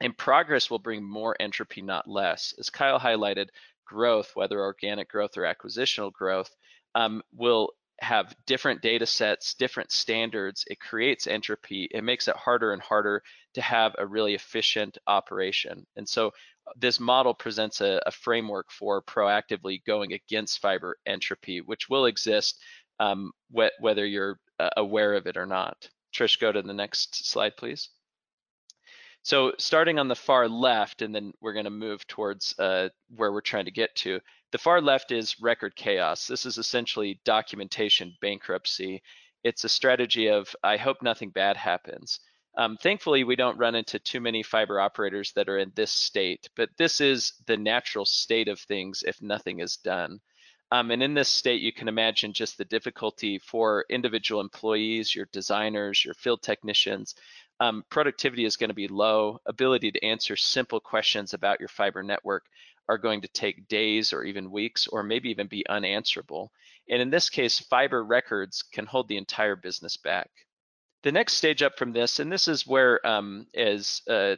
And 0.01 0.17
progress 0.17 0.71
will 0.71 0.79
bring 0.79 1.03
more 1.03 1.37
entropy, 1.41 1.83
not 1.83 2.09
less. 2.09 2.55
As 2.59 2.71
Kyle 2.71 3.01
highlighted, 3.01 3.49
growth, 3.85 4.33
whether 4.35 4.61
organic 4.61 5.09
growth 5.09 5.37
or 5.37 5.43
acquisitional 5.43 6.13
growth, 6.13 6.51
um, 6.95 7.23
will 7.35 7.73
have 8.01 8.35
different 8.47 8.81
data 8.81 9.07
sets, 9.07 9.55
different 9.55 9.91
standards. 9.91 10.65
It 10.69 10.79
creates 10.79 11.27
entropy. 11.27 11.89
It 11.91 12.05
makes 12.05 12.29
it 12.29 12.37
harder 12.37 12.73
and 12.73 12.81
harder 12.81 13.23
to 13.55 13.61
have 13.61 13.95
a 13.99 14.07
really 14.07 14.35
efficient 14.35 14.99
operation. 15.07 15.85
And 15.97 16.09
so 16.09 16.29
uh, 16.29 16.73
this 16.77 17.01
model 17.01 17.35
presents 17.35 17.81
a, 17.81 18.01
a 18.07 18.13
framework 18.13 18.71
for 18.71 19.03
proactively 19.03 19.85
going 19.85 20.13
against 20.13 20.61
fiber 20.61 20.97
entropy, 21.07 21.61
which 21.61 21.89
will 21.89 22.07
exist 22.07 22.61
um, 23.01 23.33
wh 23.57 23.67
whether 23.81 24.07
you're 24.07 24.39
uh, 24.61 24.71
aware 24.77 25.15
of 25.15 25.27
it 25.27 25.37
or 25.37 25.47
not. 25.47 25.89
Trish, 26.15 26.41
go 26.41 26.53
to 26.53 26.63
the 26.63 26.75
next 26.75 27.29
slide, 27.29 27.57
please. 27.57 27.91
So 29.23 29.53
starting 29.59 29.99
on 29.99 30.09
the 30.09 30.15
far 30.15 30.49
left, 30.49 31.03
and 31.03 31.15
then 31.15 31.33
we're 31.41 31.53
going 31.53 31.65
to 31.65 31.71
move 31.71 32.07
towards 32.07 32.55
uh, 32.59 32.89
where 33.15 33.33
we're 33.33 33.41
trying 33.41 33.67
to 33.67 33.71
get 33.71 33.95
to. 33.97 34.21
The 34.53 34.59
far 34.59 34.81
left 34.81 35.13
is 35.13 35.41
record 35.41 35.77
chaos. 35.77 36.27
This 36.27 36.47
is 36.47 36.57
essentially 36.57 37.21
documentation 37.25 38.15
bankruptcy. 38.23 39.03
It's 39.45 39.65
a 39.65 39.69
strategy 39.69 40.29
of, 40.29 40.55
I 40.63 40.77
hope 40.79 41.03
nothing 41.03 41.31
bad 41.31 41.57
happens. 41.57 42.21
Um, 42.57 42.77
thankfully, 42.77 43.23
we 43.23 43.37
don't 43.37 43.59
run 43.59 43.75
into 43.75 43.99
too 43.99 44.21
many 44.21 44.43
fiber 44.43 44.81
operators 44.81 45.33
that 45.33 45.49
are 45.49 45.59
in 45.59 45.71
this 45.77 45.93
state, 45.93 46.49
but 46.57 46.71
this 46.77 47.01
is 47.01 47.35
the 47.47 47.57
natural 47.57 48.05
state 48.05 48.49
of 48.49 48.59
things 48.59 49.05
if 49.07 49.23
nothing 49.23 49.61
is 49.61 49.77
done. 49.77 50.21
Um, 50.71 50.91
and 50.91 51.03
in 51.03 51.15
this 51.15 51.29
state, 51.29 51.63
you 51.63 51.73
can 51.73 51.89
imagine 51.89 52.33
just 52.33 52.59
the 52.59 52.65
difficulty 52.65 53.39
for 53.39 53.87
individual 53.89 54.41
employees, 54.41 55.15
your 55.15 55.29
designers, 55.33 56.05
your 56.05 56.15
field 56.15 56.43
technicians. 56.43 57.15
Um, 57.61 57.85
productivity 57.91 58.45
is 58.45 58.57
going 58.57 58.71
to 58.71 58.75
be 58.75 58.89
low. 58.89 59.41
Ability 59.47 59.93
to 59.93 60.05
answer 60.05 60.37
simple 60.37 60.81
questions 60.81 61.35
about 61.35 61.61
your 61.61 61.69
fiber 61.69 62.03
network 62.03 62.45
are 62.89 62.99
going 62.99 63.21
to 63.21 63.29
take 63.29 63.69
days 63.69 64.13
or 64.13 64.25
even 64.25 64.51
weeks 64.51 64.87
or 64.87 65.03
maybe 65.03 65.31
even 65.31 65.47
be 65.47 65.69
unanswerable. 65.69 66.51
And 66.89 67.03
in 67.03 67.11
this 67.11 67.29
case, 67.29 67.59
fiber 67.59 68.05
records 68.05 68.63
can 68.63 68.87
hold 68.87 69.09
the 69.09 69.19
entire 69.19 69.57
business 69.57 69.97
back. 69.97 70.31
The 71.03 71.13
next 71.13 71.35
stage 71.35 71.63
up 71.63 71.79
from 71.79 71.93
this, 71.93 72.19
and 72.19 72.33
this 72.33 72.49
is 72.49 72.67
where 72.67 73.07
um, 73.07 73.47
as 73.55 74.03
a, 74.09 74.37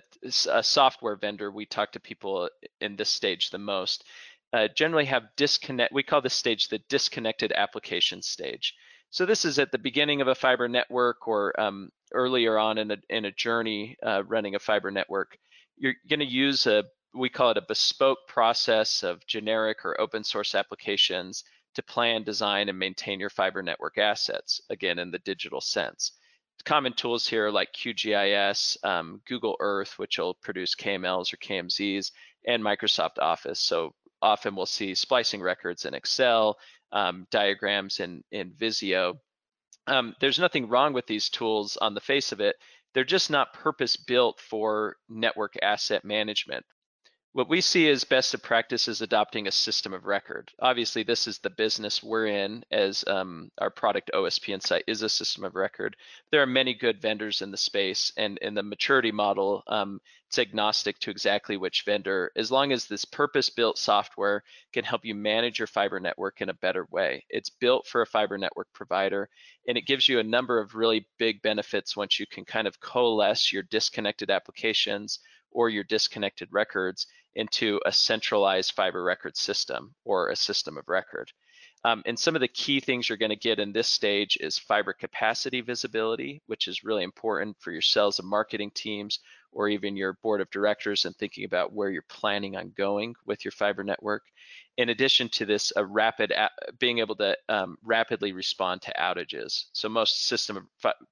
a 0.51 0.63
software 0.63 1.17
vendor, 1.17 1.51
we 1.51 1.65
talk 1.65 1.93
to 1.93 2.01
people 2.01 2.51
in 2.81 2.97
this 2.97 3.09
stage 3.09 3.51
the 3.51 3.59
most, 3.59 4.05
uh, 4.53 4.69
generally 4.75 5.07
have 5.07 5.35
disconnect, 5.37 5.93
we 5.93 6.03
call 6.03 6.21
this 6.21 6.35
stage 6.35 6.69
the 6.69 6.81
disconnected 6.89 7.53
application 7.53 8.21
stage. 8.21 8.75
So 9.11 9.25
this 9.25 9.45
is 9.45 9.59
at 9.59 9.73
the 9.73 9.79
beginning 9.79 10.21
of 10.21 10.29
a 10.29 10.35
fiber 10.35 10.69
network 10.69 11.27
or 11.27 11.59
um, 11.59 11.91
earlier 12.13 12.59
on 12.59 12.79
in 12.79 12.91
a, 12.91 12.97
in 13.09 13.25
a 13.25 13.33
journey 13.33 13.97
uh, 14.03 14.23
running 14.27 14.55
a 14.55 14.59
fiber 14.59 14.91
network. 14.91 15.39
You're 15.77 15.95
gonna 16.09 16.25
use 16.25 16.67
a, 16.67 16.85
we 17.15 17.29
call 17.29 17.51
it 17.51 17.57
a 17.57 17.63
bespoke 17.67 18.19
process 18.29 19.03
of 19.03 19.27
generic 19.27 19.85
or 19.85 20.01
open 20.01 20.25
source 20.25 20.55
applications 20.55 21.45
to 21.75 21.83
plan, 21.83 22.23
design, 22.23 22.69
and 22.69 22.79
maintain 22.79 23.21
your 23.21 23.31
fiber 23.31 23.63
network 23.63 23.99
assets, 23.99 24.61
again, 24.71 24.99
in 24.99 25.11
the 25.11 25.19
digital 25.21 25.61
sense. 25.61 26.13
Common 26.65 26.93
tools 26.93 27.27
here 27.27 27.49
like 27.51 27.73
QGIS, 27.73 28.85
um, 28.85 29.23
Google 29.27 29.57
Earth, 29.61 29.99
which 29.99 30.19
will 30.19 30.35
produce 30.35 30.75
KMLs 30.75 31.33
or 31.33 31.39
KMZs, 31.39 32.11
and 32.47 32.63
Microsoft 32.63 33.19
Office. 33.19 33.61
So 33.61 33.95
often 34.21 34.55
we'll 34.55 34.67
see 34.67 34.95
splicing 34.95 35.41
records 35.41 35.87
in 35.87 35.95
Excel, 35.95 36.59
um, 36.93 37.27
diagrams 37.31 38.01
in, 38.01 38.23
in 38.31 38.53
Visio. 38.53 39.19
Um, 39.91 40.15
there's 40.21 40.39
nothing 40.39 40.69
wrong 40.69 40.93
with 40.93 41.07
these 41.07 41.29
tools 41.29 41.77
on 41.77 41.95
the 41.95 42.01
face 42.01 42.31
of 42.31 42.41
it. 42.41 42.57
They're 42.95 43.05
just 43.05 43.31
not 43.31 43.53
purpose 43.53 43.97
built 43.97 44.41
for 44.41 44.97
network 45.09 45.55
asset 45.63 46.05
management. 46.05 46.65
What 47.33 47.49
we 47.49 47.61
see 47.61 47.89
as 47.89 48.03
best 48.03 48.35
of 48.35 48.43
practice 48.43 48.89
is 48.89 49.03
adopting 49.03 49.47
a 49.47 49.53
system 49.53 49.93
of 49.93 50.05
record. 50.05 50.51
Obviously, 50.61 51.05
this 51.05 51.29
is 51.29 51.39
the 51.39 51.51
business 51.51 52.03
we're 52.03 52.27
in 52.27 52.65
as 52.73 53.05
um, 53.07 53.51
our 53.59 53.71
product 53.71 54.11
OSP 54.15 54.49
Insight 54.49 54.85
is 54.89 55.03
a 55.03 55.09
system 55.09 55.45
of 55.45 55.55
record. 55.55 55.97
There 56.33 56.43
are 56.43 56.47
many 56.47 56.75
good 56.75 57.01
vendors 57.01 57.43
in 57.43 57.53
the 57.53 57.57
space 57.57 58.13
and 58.17 58.39
in 58.39 58.55
the 58.55 58.65
maturity 58.65 59.13
model, 59.13 59.63
um, 59.69 60.01
it's 60.31 60.39
agnostic 60.39 60.97
to 61.01 61.11
exactly 61.11 61.57
which 61.57 61.83
vendor, 61.85 62.31
as 62.37 62.53
long 62.53 62.71
as 62.71 62.87
this 62.87 63.05
purpose-built 63.05 63.77
software 63.77 64.45
can 64.73 64.85
help 64.85 65.05
you 65.05 65.13
manage 65.13 65.59
your 65.59 65.67
fiber 65.67 65.99
network 65.99 66.41
in 66.41 66.51
a 66.51 66.55
better 66.55 66.87
way. 66.93 67.25
It's 67.31 67.51
built 67.51 67.89
for 67.89 68.03
a 68.03 68.07
fiber 68.07 68.39
network 68.39 68.69
provider, 68.73 69.29
and 69.67 69.77
it 69.77 69.89
gives 69.89 70.09
you 70.09 70.21
a 70.21 70.23
number 70.23 70.61
of 70.61 70.77
really 70.77 71.05
big 71.19 71.43
benefits 71.43 71.97
once 71.97 72.21
you 72.21 72.27
can 72.31 72.45
kind 72.45 72.69
of 72.69 72.79
coalesce 72.79 73.53
your 73.53 73.65
disconnected 73.65 74.31
applications 74.31 75.19
or 75.51 75.69
your 75.69 75.83
disconnected 75.83 76.49
records 76.53 77.09
into 77.35 77.81
a 77.85 77.91
centralized 77.91 78.71
fiber 78.71 79.03
record 79.03 79.37
system 79.37 79.93
or 80.05 80.29
a 80.29 80.37
system 80.37 80.79
of 80.79 80.85
record. 80.87 81.33
Um, 81.83 82.03
and 82.07 82.17
some 82.17 82.37
of 82.37 82.41
the 82.41 82.47
key 82.47 82.79
things 82.79 83.09
you're 83.09 83.19
going 83.19 83.31
to 83.31 83.37
get 83.37 83.59
in 83.59 83.73
this 83.73 83.89
stage 83.89 84.37
is 84.41 84.59
fiber 84.59 84.93
capacity 84.93 85.61
visibility, 85.61 86.41
which 86.47 86.69
is 86.69 86.85
really 86.85 87.03
important 87.03 87.57
for 87.59 87.73
your 87.73 87.81
sales 87.81 88.21
and 88.21 88.29
marketing 88.29 88.71
teams 88.75 89.19
or 89.53 89.69
even 89.69 89.97
your 89.97 90.15
board 90.23 90.41
of 90.41 90.51
directors 90.51 91.05
and 91.05 91.17
thinking 91.17 91.45
about 91.45 91.73
where 91.73 91.91
you're 91.91 92.03
planning 92.09 92.57
on 92.57 92.73
going 92.77 93.15
with 93.27 93.45
your 93.45 93.53
fiber 93.53 93.83
network. 93.83 94.23
In 94.77 94.91
addition 94.91 95.29
to 95.31 95.45
this, 95.45 95.73
a 95.77 95.85
rapid 95.85 96.33
being 96.79 97.01
able 97.01 97.17
to 97.17 97.37
um, 97.49 97.77
rapidly 97.83 98.33
respond 98.33 98.81
to 98.83 98.95
outages. 98.99 99.65
So 99.73 99.89
most 99.89 100.27
system 100.27 100.69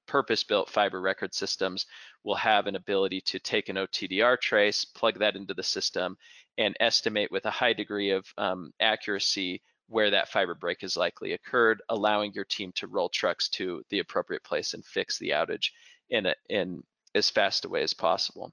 purpose-built 0.07 0.69
fiber 0.69 1.01
record 1.01 1.33
systems 1.33 1.85
will 2.23 2.35
have 2.35 2.67
an 2.67 2.75
ability 2.75 3.21
to 3.21 3.39
take 3.39 3.69
an 3.69 3.75
OTDR 3.75 4.39
trace, 4.39 4.85
plug 4.85 5.19
that 5.19 5.35
into 5.35 5.53
the 5.53 5.63
system, 5.63 6.17
and 6.57 6.75
estimate 6.79 7.31
with 7.31 7.45
a 7.45 7.51
high 7.51 7.73
degree 7.73 8.11
of 8.11 8.25
um, 8.37 8.73
accuracy 8.79 9.61
where 9.87 10.11
that 10.11 10.29
fiber 10.29 10.55
break 10.55 10.81
has 10.81 10.95
likely 10.95 11.33
occurred, 11.33 11.81
allowing 11.89 12.31
your 12.33 12.45
team 12.45 12.71
to 12.75 12.87
roll 12.87 13.09
trucks 13.09 13.49
to 13.49 13.83
the 13.89 13.99
appropriate 13.99 14.43
place 14.43 14.73
and 14.73 14.85
fix 14.85 15.17
the 15.17 15.29
outage 15.29 15.71
in, 16.09 16.27
a, 16.27 16.35
in 16.49 16.83
as 17.15 17.29
fast 17.29 17.65
a 17.65 17.69
way 17.69 17.83
as 17.83 17.93
possible. 17.93 18.51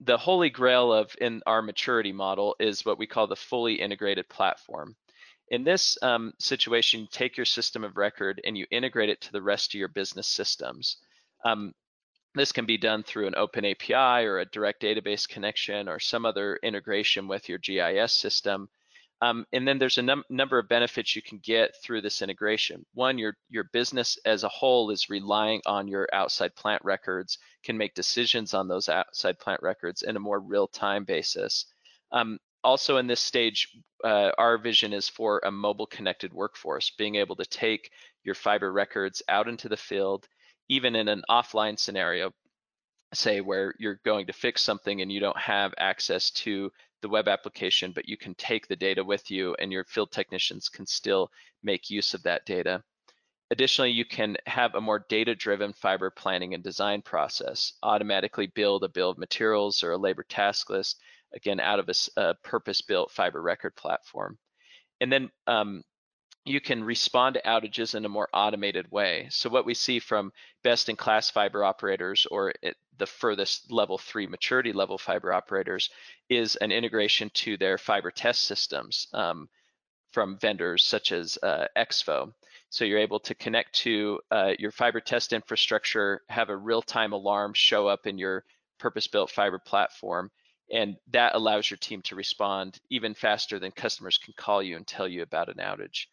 The 0.00 0.16
holy 0.16 0.50
grail 0.50 0.92
of 0.92 1.14
in 1.20 1.42
our 1.46 1.60
maturity 1.60 2.12
model 2.12 2.56
is 2.58 2.84
what 2.84 2.98
we 2.98 3.06
call 3.06 3.26
the 3.26 3.36
fully 3.36 3.74
integrated 3.74 4.28
platform. 4.28 4.96
In 5.48 5.64
this 5.64 5.98
um, 6.00 6.32
situation, 6.38 7.00
you 7.00 7.06
take 7.10 7.36
your 7.36 7.44
system 7.44 7.84
of 7.84 7.96
record 7.96 8.40
and 8.44 8.56
you 8.56 8.66
integrate 8.70 9.10
it 9.10 9.20
to 9.22 9.32
the 9.32 9.42
rest 9.42 9.74
of 9.74 9.78
your 9.78 9.88
business 9.88 10.28
systems. 10.28 10.96
Um, 11.44 11.74
this 12.34 12.52
can 12.52 12.64
be 12.64 12.78
done 12.78 13.02
through 13.02 13.26
an 13.26 13.34
open 13.34 13.64
API 13.64 14.24
or 14.24 14.38
a 14.38 14.44
direct 14.46 14.80
database 14.82 15.28
connection 15.28 15.88
or 15.88 15.98
some 15.98 16.24
other 16.24 16.56
integration 16.62 17.26
with 17.26 17.48
your 17.48 17.58
GIS 17.58 18.12
system. 18.12 18.68
Um, 19.22 19.44
and 19.52 19.68
then 19.68 19.78
there's 19.78 19.98
a 19.98 20.02
num 20.02 20.24
number 20.30 20.58
of 20.58 20.68
benefits 20.68 21.14
you 21.14 21.20
can 21.20 21.38
get 21.42 21.74
through 21.82 22.00
this 22.00 22.22
integration. 22.22 22.86
One, 22.94 23.18
your, 23.18 23.36
your 23.50 23.64
business 23.72 24.18
as 24.24 24.44
a 24.44 24.48
whole 24.48 24.90
is 24.90 25.10
relying 25.10 25.60
on 25.66 25.88
your 25.88 26.08
outside 26.12 26.56
plant 26.56 26.82
records, 26.84 27.38
can 27.62 27.76
make 27.76 27.94
decisions 27.94 28.54
on 28.54 28.66
those 28.66 28.88
outside 28.88 29.38
plant 29.38 29.62
records 29.62 30.02
in 30.02 30.16
a 30.16 30.20
more 30.20 30.40
real-time 30.40 31.04
basis. 31.04 31.66
Um, 32.12 32.38
also 32.64 32.96
in 32.96 33.06
this 33.06 33.20
stage, 33.20 33.76
uh, 34.04 34.30
our 34.38 34.56
vision 34.56 34.92
is 34.92 35.08
for 35.08 35.40
a 35.44 35.50
mobile 35.50 35.86
connected 35.86 36.32
workforce, 36.32 36.90
being 36.96 37.16
able 37.16 37.36
to 37.36 37.44
take 37.44 37.90
your 38.24 38.34
fiber 38.34 38.72
records 38.72 39.22
out 39.28 39.48
into 39.48 39.68
the 39.68 39.76
field, 39.76 40.26
even 40.68 40.96
in 40.96 41.08
an 41.08 41.22
offline 41.28 41.78
scenario, 41.78 42.32
say 43.12 43.40
where 43.40 43.74
you're 43.78 44.00
going 44.04 44.26
to 44.26 44.32
fix 44.32 44.62
something 44.62 45.00
and 45.00 45.10
you 45.10 45.20
don't 45.20 45.38
have 45.38 45.74
access 45.78 46.30
to 46.30 46.70
the 47.02 47.08
web 47.08 47.28
application, 47.28 47.92
but 47.94 48.08
you 48.08 48.16
can 48.16 48.34
take 48.34 48.66
the 48.66 48.76
data 48.76 49.02
with 49.02 49.30
you 49.30 49.54
and 49.58 49.72
your 49.72 49.84
field 49.84 50.10
technicians 50.10 50.68
can 50.68 50.86
still 50.86 51.30
make 51.62 51.90
use 51.90 52.14
of 52.14 52.22
that 52.22 52.44
data. 52.46 52.82
Additionally, 53.50 53.90
you 53.90 54.04
can 54.04 54.36
have 54.46 54.74
a 54.74 54.80
more 54.80 55.04
data-driven 55.08 55.72
fiber 55.72 56.10
planning 56.10 56.54
and 56.54 56.62
design 56.62 57.02
process, 57.02 57.72
automatically 57.82 58.46
build 58.46 58.84
a 58.84 58.88
bill 58.88 59.10
of 59.10 59.18
materials 59.18 59.82
or 59.82 59.92
a 59.92 59.98
labor 59.98 60.24
task 60.28 60.70
list, 60.70 61.00
again, 61.34 61.58
out 61.58 61.80
of 61.80 61.88
a, 61.88 62.20
a 62.20 62.34
purpose-built 62.44 63.10
fiber 63.10 63.42
record 63.42 63.74
platform. 63.74 64.38
And 65.00 65.12
then 65.12 65.30
um, 65.46 65.82
you 66.46 66.60
can 66.60 66.82
respond 66.82 67.34
to 67.34 67.42
outages 67.42 67.94
in 67.94 68.04
a 68.04 68.08
more 68.08 68.28
automated 68.32 68.90
way. 68.90 69.28
So 69.30 69.50
what 69.50 69.66
we 69.66 69.74
see 69.74 69.98
from 69.98 70.32
best 70.62 70.88
in 70.88 70.96
class 70.96 71.30
fiber 71.30 71.62
operators 71.62 72.26
or 72.30 72.54
the 72.96 73.06
furthest 73.06 73.70
level 73.70 73.98
three 73.98 74.26
maturity 74.26 74.72
level 74.72 74.96
fiber 74.96 75.32
operators 75.32 75.90
is 76.30 76.56
an 76.56 76.72
integration 76.72 77.30
to 77.34 77.56
their 77.56 77.76
fiber 77.76 78.10
test 78.10 78.44
systems 78.44 79.06
um, 79.12 79.48
from 80.12 80.38
vendors 80.38 80.82
such 80.82 81.12
as 81.12 81.38
uh. 81.42 81.66
So 82.70 82.84
you're 82.84 82.98
able 82.98 83.20
to 83.20 83.34
connect 83.34 83.74
to 83.80 84.20
uh, 84.30 84.52
your 84.58 84.70
fiber 84.70 85.00
test 85.00 85.32
infrastructure, 85.32 86.22
have 86.28 86.48
a 86.48 86.56
real-time 86.56 87.12
alarm 87.12 87.52
show 87.52 87.86
up 87.86 88.06
in 88.06 88.16
your 88.16 88.44
purpose-built 88.78 89.30
fiber 89.30 89.58
platform, 89.58 90.30
and 90.72 90.96
that 91.10 91.34
allows 91.34 91.68
your 91.68 91.78
team 91.78 92.00
to 92.02 92.14
respond 92.14 92.78
even 92.88 93.12
faster 93.12 93.58
than 93.58 93.72
customers 93.72 94.18
can 94.18 94.34
call 94.36 94.62
you 94.62 94.76
and 94.76 94.86
tell 94.86 95.08
you 95.08 95.22
about 95.22 95.48
an 95.48 95.56
outage 95.56 96.06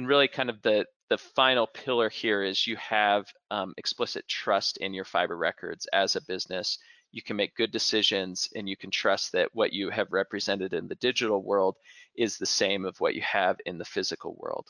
and 0.00 0.08
really 0.08 0.28
kind 0.28 0.48
of 0.48 0.62
the 0.62 0.86
the 1.10 1.18
final 1.18 1.66
pillar 1.66 2.08
here 2.08 2.42
is 2.42 2.66
you 2.66 2.76
have 2.76 3.26
um, 3.50 3.74
explicit 3.76 4.26
trust 4.26 4.78
in 4.78 4.94
your 4.94 5.04
fiber 5.04 5.36
records 5.36 5.86
as 5.92 6.16
a 6.16 6.22
business. 6.22 6.78
You 7.12 7.20
can 7.20 7.36
make 7.36 7.54
good 7.54 7.70
decisions 7.70 8.48
and 8.54 8.66
you 8.66 8.78
can 8.78 8.90
trust 8.90 9.32
that 9.32 9.50
what 9.52 9.74
you 9.74 9.90
have 9.90 10.10
represented 10.10 10.72
in 10.72 10.88
the 10.88 10.94
digital 10.94 11.42
world 11.42 11.76
is 12.14 12.38
the 12.38 12.46
same 12.46 12.86
of 12.86 12.98
what 12.98 13.14
you 13.14 13.20
have 13.22 13.58
in 13.66 13.76
the 13.76 13.84
physical 13.84 14.36
world. 14.38 14.68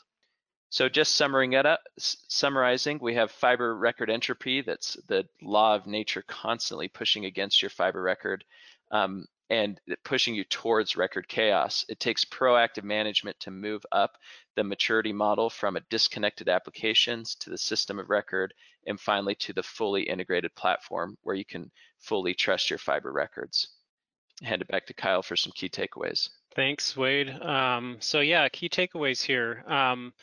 So 0.69 0.89
just 0.89 1.15
summarizing 1.15 1.53
it 1.53 1.65
up, 1.65 1.81
summarizing, 1.97 2.99
we 3.01 3.13
have 3.13 3.31
fiber 3.31 3.77
record 3.77 4.09
entropy. 4.09 4.61
That's 4.61 4.97
the 5.07 5.25
law 5.41 5.75
of 5.75 5.87
nature 5.87 6.25
constantly 6.27 6.89
pushing 6.89 7.23
against 7.23 7.61
your 7.61 7.69
fiber 7.69 8.01
record. 8.01 8.43
Um, 8.91 9.27
and 9.51 9.81
pushing 10.05 10.33
you 10.33 10.45
towards 10.45 10.95
record 10.95 11.27
chaos. 11.27 11.83
It 11.89 11.99
takes 11.99 12.23
proactive 12.23 12.85
management 12.85 13.37
to 13.41 13.51
move 13.51 13.85
up 13.91 14.17
the 14.55 14.63
maturity 14.63 15.11
model 15.11 15.49
from 15.49 15.75
a 15.75 15.81
disconnected 15.89 16.47
applications 16.47 17.35
to 17.35 17.49
the 17.49 17.57
system 17.57 17.99
of 17.99 18.09
record 18.09 18.53
and 18.87 18.97
finally 18.97 19.35
to 19.35 19.51
the 19.51 19.61
fully 19.61 20.03
integrated 20.03 20.55
platform 20.55 21.17
where 21.23 21.35
you 21.35 21.43
can 21.43 21.69
fully 21.99 22.33
trust 22.33 22.69
your 22.69 22.79
fiber 22.79 23.11
records. 23.11 23.67
Hand 24.41 24.61
it 24.61 24.69
back 24.69 24.85
to 24.85 24.93
Kyle 24.93 25.21
for 25.21 25.35
some 25.35 25.51
key 25.53 25.67
takeaways. 25.67 26.29
Thanks, 26.55 26.95
Wade. 26.95 27.29
Um, 27.29 27.97
so 27.99 28.21
yeah, 28.21 28.47
key 28.47 28.69
takeaways 28.69 29.21
here. 29.21 29.65
Um, 29.67 30.13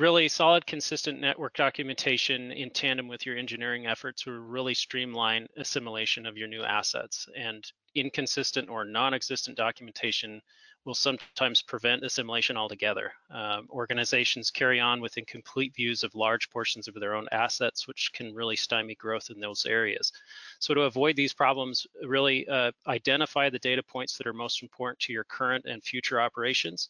really 0.00 0.28
solid, 0.28 0.66
consistent 0.66 1.20
network 1.20 1.54
documentation 1.54 2.50
in 2.52 2.70
tandem 2.70 3.06
with 3.06 3.26
your 3.26 3.36
engineering 3.36 3.86
efforts 3.86 4.24
will 4.24 4.38
really 4.38 4.72
streamline 4.72 5.46
assimilation 5.58 6.24
of 6.24 6.38
your 6.38 6.48
new 6.48 6.62
assets. 6.62 7.28
And 7.36 7.70
inconsistent 7.94 8.70
or 8.70 8.84
non-existent 8.84 9.56
documentation 9.56 10.40
will 10.86 10.94
sometimes 10.94 11.60
prevent 11.60 12.02
assimilation 12.02 12.56
altogether. 12.56 13.12
Um, 13.30 13.68
organizations 13.70 14.50
carry 14.50 14.80
on 14.80 15.02
with 15.02 15.18
incomplete 15.18 15.74
views 15.74 16.02
of 16.02 16.14
large 16.14 16.48
portions 16.48 16.88
of 16.88 16.94
their 16.94 17.14
own 17.14 17.28
assets, 17.32 17.86
which 17.86 18.10
can 18.14 18.34
really 18.34 18.56
stymie 18.56 18.94
growth 18.94 19.28
in 19.28 19.40
those 19.40 19.66
areas. 19.66 20.10
So 20.58 20.72
to 20.72 20.82
avoid 20.82 21.16
these 21.16 21.34
problems, 21.34 21.86
really 22.02 22.48
uh, 22.48 22.72
identify 22.86 23.50
the 23.50 23.58
data 23.58 23.82
points 23.82 24.16
that 24.16 24.26
are 24.26 24.32
most 24.32 24.62
important 24.62 25.00
to 25.00 25.12
your 25.12 25.24
current 25.24 25.66
and 25.66 25.84
future 25.84 26.20
operations, 26.20 26.88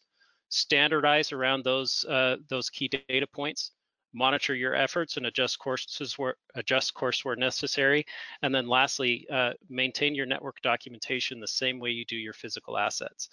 standardize 0.51 1.31
around 1.31 1.63
those, 1.63 2.05
uh, 2.05 2.35
those 2.49 2.69
key 2.69 2.87
data 2.87 3.25
points, 3.25 3.71
monitor 4.13 4.53
your 4.53 4.75
efforts 4.75 5.17
and 5.17 5.25
adjust 5.25 5.57
courses 5.57 6.17
where 6.17 6.35
adjust 6.55 6.93
course 6.93 7.23
where 7.23 7.35
necessary. 7.35 8.05
And 8.41 8.53
then 8.53 8.67
lastly, 8.67 9.25
uh, 9.31 9.53
maintain 9.69 10.13
your 10.13 10.25
network 10.25 10.61
documentation 10.61 11.39
the 11.39 11.47
same 11.47 11.79
way 11.79 11.91
you 11.91 12.05
do 12.05 12.17
your 12.17 12.33
physical 12.33 12.77
assets. 12.77 13.29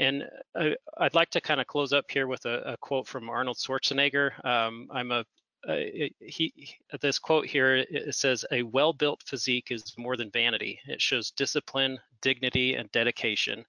And 0.00 0.24
uh, 0.58 0.70
I'd 0.98 1.14
like 1.14 1.30
to 1.30 1.40
kind 1.40 1.60
of 1.60 1.66
close 1.66 1.92
up 1.92 2.10
here 2.10 2.26
with 2.26 2.44
a, 2.46 2.72
a 2.72 2.76
quote 2.78 3.06
from 3.06 3.30
Arnold 3.30 3.58
Schwarzenegger. 3.58 4.44
Um, 4.44 4.88
I'm 4.90 5.12
a 5.12 5.24
uh, 5.68 5.76
he, 6.20 6.54
this 7.02 7.18
quote 7.18 7.44
here 7.44 7.84
says 8.10 8.46
a 8.50 8.62
well-built 8.62 9.22
physique 9.26 9.70
is 9.70 9.92
more 9.98 10.16
than 10.16 10.30
vanity 10.30 10.80
it 10.86 11.02
shows 11.02 11.32
discipline 11.32 11.98
dignity 12.22 12.76
and 12.76 12.90
dedication 12.92 13.62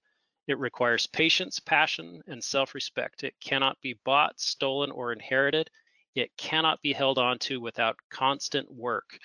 it 0.52 0.58
requires 0.58 1.06
patience 1.08 1.58
passion 1.58 2.22
and 2.28 2.42
self-respect 2.42 3.24
it 3.24 3.34
cannot 3.40 3.80
be 3.80 3.98
bought 4.04 4.38
stolen 4.38 4.90
or 4.92 5.12
inherited 5.12 5.68
it 6.14 6.30
cannot 6.36 6.80
be 6.82 6.92
held 6.92 7.18
onto 7.18 7.60
without 7.60 7.96
constant 8.10 8.70
work. 8.70 9.18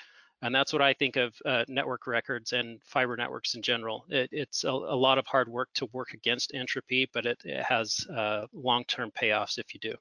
And 0.43 0.53
that's 0.53 0.71
what 0.71 0.83
I 0.83 0.93
think 0.93 1.15
of 1.15 1.33
uh, 1.45 1.65
network 1.67 2.05
records 2.05 2.53
and 2.53 2.79
fiber 2.83 3.17
networks 3.17 3.55
in 3.55 3.61
general. 3.61 4.05
It, 4.07 4.29
it's 4.31 4.63
a, 4.63 4.69
a, 4.69 4.95
lot 4.95 5.17
of 5.17 5.25
hard 5.25 5.49
work 5.49 5.69
to 5.75 5.87
work 5.93 6.13
against 6.13 6.53
entropy, 6.53 7.09
but 7.11 7.25
it, 7.25 7.39
it 7.43 7.63
has 7.63 8.05
uh, 8.15 8.45
long-term 8.53 9.11
payoffs 9.19 9.57
if 9.57 9.73
you 9.73 9.79
do. 9.79 9.95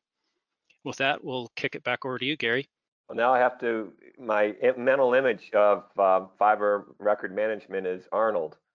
With 0.85 0.99
that, 0.99 1.25
we'll 1.25 1.51
kick 1.57 1.75
it 1.75 1.83
back 1.85 2.05
over 2.05 2.19
to 2.19 2.25
you, 2.25 2.37
Gary. 2.37 2.69
Well, 3.09 3.17
now 3.17 3.33
I 3.33 3.39
have 3.39 3.59
to, 3.61 3.93
my 4.19 4.55
mental 4.77 5.15
image 5.15 5.51
of 5.55 5.85
uh, 5.99 6.27
fiber 6.39 6.85
record 6.99 7.35
management 7.35 7.87
is 7.87 8.05
Arnold. 8.13 8.57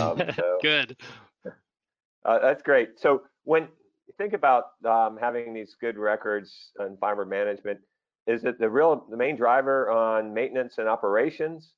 Um, 0.00 0.18
so, 0.34 0.58
Good. 0.62 0.96
Uh, 2.24 2.38
that's 2.40 2.62
great. 2.62 2.98
So 2.98 3.22
when 3.44 3.68
you 4.06 4.14
think 4.18 4.32
about 4.32 4.64
um, 4.84 5.18
having 5.20 5.52
these 5.52 5.76
good 5.80 5.96
records 5.96 6.70
and 6.78 6.98
fiber 6.98 7.24
management, 7.24 7.80
is 8.26 8.44
it 8.44 8.58
the 8.58 8.68
real 8.68 9.06
the 9.10 9.16
main 9.16 9.36
driver 9.36 9.90
on 9.90 10.32
maintenance 10.32 10.78
and 10.78 10.88
operations, 10.88 11.72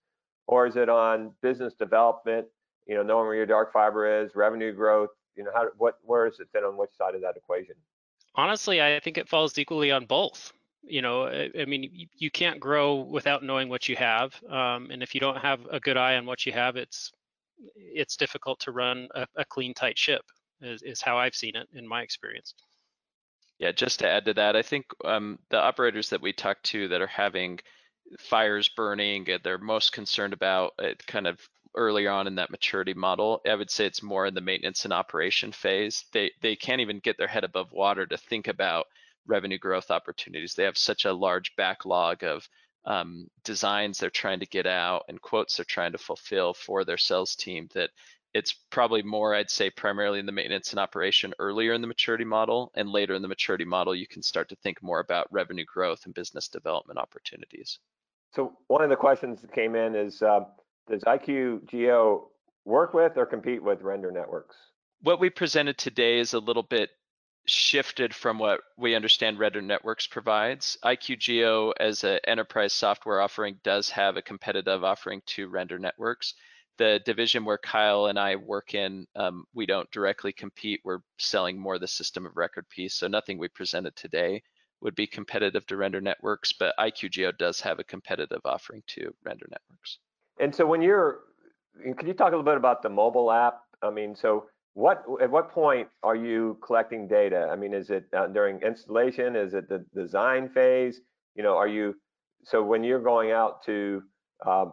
or 0.46 0.66
is 0.66 0.76
it 0.76 0.88
on 0.88 1.32
business 1.42 1.74
development? 1.74 2.46
You 2.86 2.94
know, 2.94 3.02
knowing 3.02 3.26
where 3.26 3.34
your 3.34 3.46
dark 3.46 3.72
fiber 3.72 4.22
is, 4.22 4.30
revenue 4.36 4.72
growth. 4.72 5.10
You 5.36 5.44
know, 5.44 5.50
how 5.52 5.66
what 5.76 5.98
where 6.02 6.28
does 6.28 6.38
it 6.38 6.48
fit 6.52 6.62
on 6.62 6.76
which 6.76 6.90
side 6.96 7.14
of 7.16 7.20
that 7.22 7.36
equation? 7.36 7.74
Honestly, 8.36 8.80
I 8.80 9.00
think 9.00 9.18
it 9.18 9.28
falls 9.28 9.58
equally 9.58 9.90
on 9.90 10.04
both. 10.04 10.52
You 10.82 11.02
know, 11.02 11.24
I, 11.24 11.50
I 11.58 11.64
mean, 11.64 12.08
you 12.16 12.30
can't 12.30 12.60
grow 12.60 12.94
without 12.94 13.42
knowing 13.42 13.68
what 13.68 13.88
you 13.88 13.96
have, 13.96 14.40
um, 14.48 14.88
and 14.92 15.02
if 15.02 15.16
you 15.16 15.20
don't 15.20 15.38
have 15.38 15.66
a 15.72 15.80
good 15.80 15.96
eye 15.96 16.14
on 16.14 16.26
what 16.26 16.46
you 16.46 16.52
have, 16.52 16.76
it's 16.76 17.10
it's 17.74 18.16
difficult 18.16 18.60
to 18.60 18.70
run 18.70 19.08
a, 19.16 19.26
a 19.36 19.44
clean, 19.44 19.74
tight 19.74 19.98
ship 19.98 20.22
is, 20.60 20.82
is 20.82 21.00
how 21.00 21.18
I've 21.18 21.34
seen 21.34 21.56
it 21.56 21.68
in 21.74 21.86
my 21.86 22.02
experience. 22.02 22.54
Yeah, 23.58 23.72
just 23.72 24.00
to 24.00 24.08
add 24.08 24.26
to 24.26 24.34
that, 24.34 24.54
I 24.54 24.62
think 24.62 24.86
um, 25.04 25.38
the 25.50 25.60
operators 25.60 26.10
that 26.10 26.20
we 26.20 26.32
talk 26.32 26.62
to 26.64 26.88
that 26.88 27.00
are 27.00 27.06
having 27.06 27.58
fires 28.18 28.68
burning, 28.68 29.26
they're 29.42 29.58
most 29.58 29.92
concerned 29.92 30.32
about 30.32 30.74
it 30.78 31.06
kind 31.06 31.26
of 31.26 31.40
earlier 31.74 32.10
on 32.10 32.26
in 32.26 32.34
that 32.36 32.50
maturity 32.50 32.94
model. 32.94 33.40
I 33.48 33.54
would 33.54 33.70
say 33.70 33.86
it's 33.86 34.02
more 34.02 34.26
in 34.26 34.34
the 34.34 34.40
maintenance 34.40 34.84
and 34.84 34.92
operation 34.92 35.52
phase. 35.52 36.04
They 36.12 36.32
they 36.40 36.56
can't 36.56 36.80
even 36.80 37.00
get 37.00 37.18
their 37.18 37.26
head 37.26 37.44
above 37.44 37.72
water 37.72 38.06
to 38.06 38.16
think 38.16 38.48
about 38.48 38.86
revenue 39.26 39.58
growth 39.58 39.90
opportunities. 39.90 40.54
They 40.54 40.64
have 40.64 40.78
such 40.78 41.04
a 41.04 41.12
large 41.12 41.54
backlog 41.56 42.24
of 42.24 42.48
um, 42.86 43.26
designs 43.44 43.98
they're 43.98 44.10
trying 44.10 44.40
to 44.40 44.46
get 44.46 44.66
out 44.66 45.04
and 45.08 45.20
quotes 45.20 45.56
they're 45.56 45.64
trying 45.64 45.92
to 45.92 45.98
fulfill 45.98 46.54
for 46.54 46.84
their 46.84 46.96
sales 46.96 47.34
team 47.34 47.68
that 47.74 47.90
it's 48.34 48.52
probably 48.70 49.02
more, 49.02 49.34
I'd 49.34 49.50
say, 49.50 49.70
primarily 49.70 50.18
in 50.18 50.26
the 50.26 50.32
maintenance 50.32 50.70
and 50.70 50.80
operation 50.80 51.32
earlier 51.38 51.72
in 51.72 51.80
the 51.80 51.86
maturity 51.86 52.24
model, 52.24 52.70
and 52.74 52.90
later 52.90 53.14
in 53.14 53.22
the 53.22 53.28
maturity 53.28 53.64
model, 53.64 53.94
you 53.94 54.06
can 54.06 54.22
start 54.22 54.48
to 54.50 54.56
think 54.56 54.82
more 54.82 55.00
about 55.00 55.32
revenue 55.32 55.64
growth 55.64 56.04
and 56.04 56.14
business 56.14 56.48
development 56.48 56.98
opportunities. 56.98 57.78
So 58.34 58.52
one 58.66 58.82
of 58.82 58.90
the 58.90 58.96
questions 58.96 59.40
that 59.40 59.52
came 59.52 59.74
in 59.74 59.94
is, 59.94 60.20
uh, 60.22 60.40
does 60.88 61.02
IQ 61.02 61.68
Geo 61.68 62.28
work 62.64 62.92
with 62.92 63.16
or 63.16 63.24
compete 63.24 63.62
with 63.62 63.80
render 63.82 64.10
networks? 64.10 64.56
What 65.02 65.20
we 65.20 65.30
presented 65.30 65.78
today 65.78 66.18
is 66.18 66.34
a 66.34 66.38
little 66.38 66.62
bit 66.62 66.90
shifted 67.46 68.14
from 68.14 68.38
what 68.38 68.60
we 68.76 68.94
understand 68.94 69.38
Render 69.38 69.62
Networks 69.62 70.06
provides. 70.06 70.76
IQ 70.84 71.20
Geo 71.20 71.70
as 71.78 72.04
an 72.04 72.18
enterprise 72.26 72.72
software 72.72 73.20
offering 73.20 73.58
does 73.62 73.88
have 73.90 74.16
a 74.16 74.22
competitive 74.22 74.82
offering 74.84 75.22
to 75.26 75.48
Render 75.48 75.78
Networks 75.78 76.34
the 76.78 77.00
division 77.04 77.44
where 77.44 77.58
Kyle 77.58 78.06
and 78.06 78.18
I 78.18 78.36
work 78.36 78.74
in, 78.74 79.06
um, 79.16 79.44
we 79.54 79.66
don't 79.66 79.90
directly 79.90 80.32
compete. 80.32 80.80
We're 80.84 81.00
selling 81.18 81.58
more 81.58 81.78
the 81.78 81.88
system 81.88 82.26
of 82.26 82.36
record 82.36 82.68
piece. 82.68 82.94
So 82.94 83.08
nothing 83.08 83.38
we 83.38 83.48
presented 83.48 83.96
today 83.96 84.42
would 84.82 84.94
be 84.94 85.06
competitive 85.06 85.66
to 85.66 85.76
render 85.76 86.00
networks, 86.00 86.52
but 86.52 86.74
IQGeo 86.78 87.36
does 87.38 87.60
have 87.60 87.78
a 87.78 87.84
competitive 87.84 88.40
offering 88.44 88.82
to 88.88 89.14
render 89.24 89.46
networks. 89.50 89.98
And 90.38 90.54
so 90.54 90.66
when 90.66 90.82
you're, 90.82 91.20
can 91.82 92.06
you 92.06 92.14
talk 92.14 92.28
a 92.28 92.36
little 92.36 92.42
bit 92.42 92.56
about 92.56 92.82
the 92.82 92.90
mobile 92.90 93.32
app? 93.32 93.60
I 93.82 93.90
mean, 93.90 94.14
so 94.14 94.46
what 94.74 95.04
at 95.22 95.30
what 95.30 95.50
point 95.50 95.88
are 96.02 96.14
you 96.14 96.58
collecting 96.62 97.08
data? 97.08 97.48
I 97.50 97.56
mean, 97.56 97.72
is 97.72 97.88
it 97.88 98.04
uh, 98.14 98.26
during 98.26 98.60
installation? 98.60 99.34
Is 99.34 99.54
it 99.54 99.68
the 99.70 99.84
design 99.94 100.50
phase? 100.50 101.00
You 101.34 101.42
know, 101.42 101.56
are 101.56 101.68
you 101.68 101.94
so 102.44 102.62
when 102.62 102.84
you're 102.84 103.00
going 103.00 103.32
out 103.32 103.64
to 103.64 104.02
uh, 104.44 104.66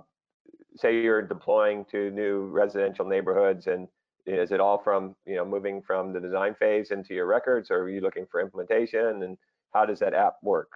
say 0.76 1.02
you're 1.02 1.22
deploying 1.22 1.86
to 1.92 2.10
new 2.12 2.46
residential 2.46 3.06
neighborhoods 3.06 3.68
and 3.68 3.88
is 4.26 4.52
it 4.52 4.60
all 4.60 4.78
from 4.78 5.16
you 5.26 5.36
know 5.36 5.46
moving 5.46 5.82
from 5.82 6.14
the 6.14 6.20
design 6.20 6.56
phase 6.56 6.92
into 6.92 7.14
your 7.14 7.26
records 7.26 7.70
or 7.70 7.80
are 7.80 7.90
you 7.90 8.02
looking 8.02 8.26
for 8.32 8.40
implementation 8.40 9.24
and 9.24 9.38
how 9.74 9.86
does 9.86 10.00
that 10.00 10.14
app 10.14 10.36
work? 10.42 10.72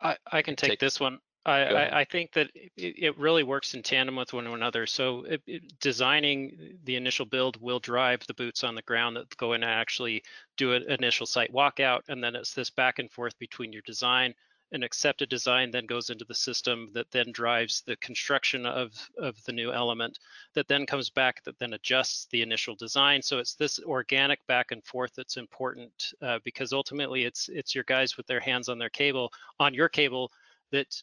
I, 0.00 0.16
I 0.30 0.42
can 0.42 0.54
take, 0.54 0.70
take 0.70 0.80
this 0.80 1.00
one. 1.00 1.18
I, 1.46 1.64
I, 1.64 2.00
I, 2.00 2.04
think 2.04 2.32
that 2.32 2.50
it, 2.54 2.72
it, 2.76 3.18
really 3.18 3.42
works 3.42 3.72
in 3.72 3.82
tandem 3.82 4.16
with 4.16 4.34
one 4.34 4.46
another. 4.46 4.86
So 4.86 5.24
it, 5.24 5.40
it, 5.46 5.80
designing 5.80 6.78
the 6.84 6.96
initial 6.96 7.24
build 7.24 7.58
will 7.60 7.78
drive 7.78 8.20
the 8.26 8.34
boots 8.34 8.64
on 8.64 8.74
the 8.74 8.82
ground 8.82 9.16
that 9.16 9.34
go 9.38 9.54
in 9.54 9.62
and 9.62 9.72
actually 9.72 10.22
do 10.58 10.74
an 10.74 10.84
initial 10.90 11.26
site 11.26 11.52
walkout, 11.52 12.02
and 12.08 12.22
then 12.22 12.36
it's 12.36 12.52
this 12.52 12.68
back 12.68 12.98
and 12.98 13.10
forth 13.10 13.38
between 13.38 13.72
your 13.72 13.82
design 13.86 14.34
an 14.72 14.82
accepted 14.82 15.28
design 15.28 15.70
then 15.70 15.86
goes 15.86 16.10
into 16.10 16.24
the 16.24 16.34
system 16.34 16.88
that 16.92 17.10
then 17.10 17.32
drives 17.32 17.82
the 17.86 17.96
construction 17.96 18.66
of, 18.66 18.92
of 19.16 19.42
the 19.44 19.52
new 19.52 19.72
element 19.72 20.18
that 20.54 20.68
then 20.68 20.84
comes 20.84 21.08
back 21.10 21.42
that 21.44 21.58
then 21.58 21.72
adjusts 21.72 22.26
the 22.30 22.42
initial 22.42 22.74
design. 22.74 23.22
So 23.22 23.38
it's 23.38 23.54
this 23.54 23.80
organic 23.80 24.46
back 24.46 24.70
and 24.70 24.84
forth 24.84 25.12
that's 25.16 25.36
important 25.36 26.12
uh, 26.22 26.38
because 26.44 26.72
ultimately 26.72 27.24
it's 27.24 27.48
it's 27.48 27.74
your 27.74 27.84
guys 27.84 28.16
with 28.16 28.26
their 28.26 28.40
hands 28.40 28.68
on 28.68 28.78
their 28.78 28.90
cable 28.90 29.32
on 29.58 29.72
your 29.72 29.88
cable 29.88 30.30
that 30.70 31.02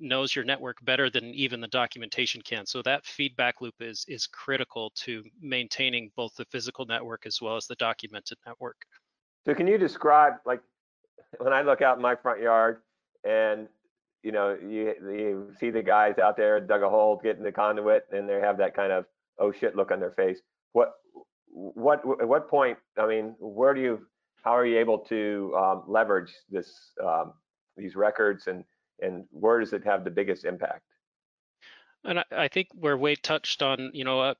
knows 0.00 0.36
your 0.36 0.44
network 0.44 0.84
better 0.84 1.08
than 1.08 1.24
even 1.34 1.60
the 1.60 1.68
documentation 1.68 2.42
can. 2.42 2.66
So 2.66 2.82
that 2.82 3.06
feedback 3.06 3.60
loop 3.60 3.74
is 3.80 4.04
is 4.06 4.26
critical 4.26 4.92
to 4.96 5.24
maintaining 5.40 6.10
both 6.14 6.34
the 6.36 6.44
physical 6.46 6.84
network 6.84 7.26
as 7.26 7.40
well 7.40 7.56
as 7.56 7.66
the 7.66 7.76
documented 7.76 8.38
network. 8.46 8.76
So 9.46 9.54
can 9.54 9.66
you 9.66 9.78
describe 9.78 10.34
like 10.44 10.60
when 11.38 11.52
I 11.52 11.62
look 11.62 11.82
out 11.82 11.96
in 11.96 12.02
my 12.02 12.14
front 12.14 12.40
yard, 12.40 12.82
and 13.28 13.68
you 14.22 14.32
know 14.32 14.56
you 14.60 14.94
you 15.02 15.52
see 15.60 15.70
the 15.70 15.82
guys 15.82 16.18
out 16.18 16.36
there 16.36 16.58
dug 16.60 16.82
a 16.82 16.88
hole 16.88 17.20
getting 17.22 17.42
the 17.42 17.52
conduit 17.52 18.04
and 18.10 18.28
they 18.28 18.40
have 18.40 18.58
that 18.58 18.74
kind 18.74 18.90
of 18.92 19.04
oh 19.38 19.52
shit 19.52 19.76
look 19.76 19.90
on 19.90 20.00
their 20.00 20.12
face. 20.12 20.40
What 20.72 20.94
what 21.50 22.00
at 22.20 22.28
what 22.28 22.48
point 22.48 22.78
i 22.98 23.06
mean 23.06 23.34
where 23.40 23.74
do 23.74 23.80
you 23.80 24.06
how 24.44 24.52
are 24.52 24.66
you 24.66 24.78
able 24.78 24.98
to 24.98 25.52
um, 25.58 25.82
leverage 25.88 26.32
this 26.50 26.92
um, 27.04 27.32
these 27.76 27.96
records 27.96 28.46
and 28.46 28.64
and 29.00 29.24
where 29.30 29.60
does 29.60 29.72
it 29.72 29.84
have 29.84 30.04
the 30.04 30.10
biggest 30.10 30.44
impact? 30.44 30.82
And 32.04 32.20
I, 32.20 32.24
I 32.32 32.48
think 32.48 32.68
where 32.74 32.96
Wade 32.96 33.22
touched 33.22 33.62
on, 33.62 33.90
you 33.92 34.04
know, 34.04 34.20
uh, 34.20 34.34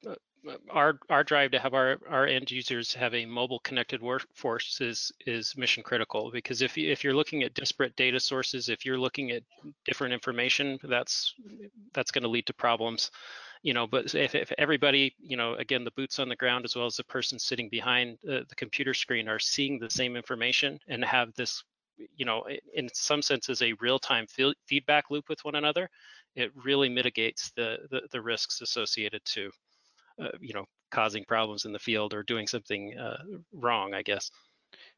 our 0.70 0.98
our 1.10 1.24
drive 1.24 1.50
to 1.50 1.58
have 1.58 1.74
our 1.74 1.98
our 2.08 2.26
end 2.26 2.50
users 2.50 2.94
have 2.94 3.14
a 3.14 3.26
mobile 3.26 3.58
connected 3.60 4.02
workforce 4.02 4.80
is 4.80 5.12
is 5.26 5.54
mission 5.56 5.82
critical 5.82 6.30
because 6.32 6.62
if 6.62 6.76
you 6.76 6.90
if 6.90 7.04
you're 7.04 7.14
looking 7.14 7.42
at 7.42 7.54
disparate 7.54 7.94
data 7.96 8.20
sources 8.20 8.68
if 8.68 8.84
you're 8.84 8.98
looking 8.98 9.30
at 9.30 9.42
different 9.84 10.12
information 10.12 10.78
that's 10.84 11.34
that's 11.92 12.10
going 12.10 12.22
to 12.22 12.28
lead 12.28 12.46
to 12.46 12.54
problems. 12.54 13.10
You 13.62 13.74
know 13.74 13.86
but 13.86 14.14
if, 14.14 14.34
if 14.34 14.52
everybody 14.56 15.14
you 15.18 15.36
know 15.36 15.54
again 15.54 15.84
the 15.84 15.90
boots 15.92 16.18
on 16.18 16.28
the 16.28 16.36
ground 16.36 16.64
as 16.64 16.76
well 16.76 16.86
as 16.86 16.96
the 16.96 17.04
person 17.04 17.38
sitting 17.38 17.68
behind 17.68 18.18
the, 18.22 18.44
the 18.48 18.54
computer 18.54 18.94
screen 18.94 19.28
are 19.28 19.40
seeing 19.40 19.78
the 19.78 19.90
same 19.90 20.16
information 20.16 20.78
and 20.88 21.04
have 21.04 21.34
this 21.34 21.64
you 22.16 22.24
know 22.24 22.44
in 22.74 22.88
some 22.92 23.20
senses 23.20 23.60
a 23.60 23.72
real-time 23.80 24.26
feedback 24.66 25.10
loop 25.10 25.28
with 25.28 25.44
one 25.44 25.56
another 25.56 25.90
it 26.36 26.52
really 26.54 26.88
mitigates 26.88 27.50
the, 27.56 27.78
the 27.90 28.02
the 28.12 28.20
risks 28.20 28.60
associated 28.60 29.20
to 29.24 29.50
uh, 30.20 30.28
you 30.40 30.54
know, 30.54 30.64
causing 30.90 31.24
problems 31.24 31.64
in 31.64 31.72
the 31.72 31.78
field 31.78 32.14
or 32.14 32.22
doing 32.22 32.46
something 32.46 32.96
uh, 32.98 33.18
wrong, 33.52 33.94
I 33.94 34.02
guess. 34.02 34.30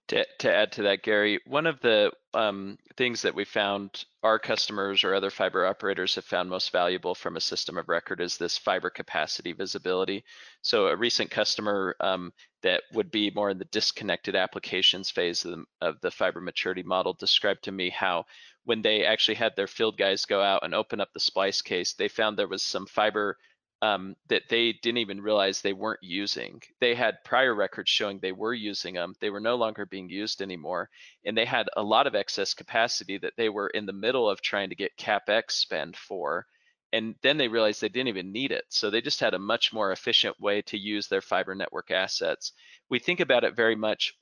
To, 0.09 0.27
to 0.41 0.53
add 0.53 0.73
to 0.73 0.83
that, 0.83 1.05
Gary, 1.05 1.39
one 1.47 1.67
of 1.67 1.79
the 1.81 2.11
um, 2.35 2.77
things 2.97 3.23
that 3.23 3.35
we 3.35 3.45
found 3.45 4.05
our 4.25 4.41
customers 4.41 5.05
or 5.05 5.15
other 5.15 5.31
fiber 5.31 5.65
operators 5.65 6.17
have 6.17 6.25
found 6.25 6.51
most 6.51 6.73
valuable 6.73 7.15
from 7.15 7.37
a 7.37 7.41
system 7.41 7.79
of 7.79 7.89
record 7.89 8.21
is 8.21 8.37
this 8.37 8.59
fiber 8.59 8.91
capacity 8.91 9.53
visibility. 9.53 10.25
So 10.63 10.89
a 10.89 10.97
recent 10.97 11.31
customer 11.31 11.95
um, 12.01 12.33
that 12.63 12.83
would 12.93 13.13
be 13.13 13.31
more 13.31 13.51
in 13.51 13.59
the 13.59 13.67
disconnected 13.67 14.35
applications 14.35 15.11
phase 15.11 15.45
of 15.45 15.53
the, 15.53 15.65
of 15.81 16.01
the 16.01 16.11
fiber 16.11 16.41
maturity 16.41 16.83
model 16.83 17.13
described 17.13 17.63
to 17.65 17.73
me 17.73 17.91
how 17.91 18.25
when 18.65 18.83
they 18.83 19.05
actually 19.05 19.37
had 19.37 19.55
their 19.55 19.69
field 19.69 19.97
guys 19.97 20.25
go 20.25 20.43
out 20.43 20.65
and 20.65 20.75
open 20.75 21.01
up 21.01 21.13
the 21.13 21.21
splice 21.21 21.63
case, 21.63 21.93
they 21.93 22.09
found 22.09 22.37
there 22.37 22.49
was 22.49 22.65
some 22.65 22.87
fiber 22.87 23.39
um, 23.83 24.15
that 24.29 24.43
they 24.49 24.73
didn't 24.73 24.99
even 24.99 25.21
realize 25.23 25.61
they 25.61 25.73
weren't 25.73 26.03
using. 26.03 26.61
They 26.81 26.95
had 26.95 27.25
prior 27.25 27.55
records 27.55 27.91
showing 27.91 28.19
they 28.19 28.33
were 28.33 28.53
using 28.53 28.95
them. 28.95 29.15
They 29.21 29.31
were 29.31 29.41
no 29.41 29.55
longer 29.57 29.87
being 29.87 30.11
used 30.11 30.43
anymore. 30.43 30.91
And 31.25 31.37
they 31.37 31.47
had 31.47 31.69
a 31.77 31.83
lot 31.83 32.07
of 32.07 32.15
excess 32.15 32.53
capacity 32.53 33.17
that 33.19 33.33
they 33.37 33.49
were 33.49 33.69
in 33.69 33.87
the 33.87 33.93
middle 33.93 34.29
of 34.29 34.43
trying 34.43 34.69
to 34.69 34.75
get 34.75 34.99
CapEx 34.99 35.53
spend 35.53 35.97
for. 35.97 36.47
And 36.93 37.15
then 37.23 37.39
they 37.39 37.49
realized 37.49 37.81
they 37.81 37.89
didn't 37.89 38.09
even 38.09 38.33
need 38.33 38.53
it. 38.53 38.65
So 38.69 38.91
they 38.91 39.01
just 39.01 39.21
had 39.21 39.33
a 39.33 39.39
much 39.39 39.73
more 39.73 39.93
efficient 39.93 40.39
way 40.41 40.61
to 40.63 40.77
use 40.77 41.09
their 41.09 41.23
fiber 41.23 41.55
network 41.55 41.91
assets. 41.91 42.53
We 42.91 42.99
think 42.99 43.21
about 43.21 43.45
it 43.45 43.57
very 43.57 43.77
much, 43.77 44.15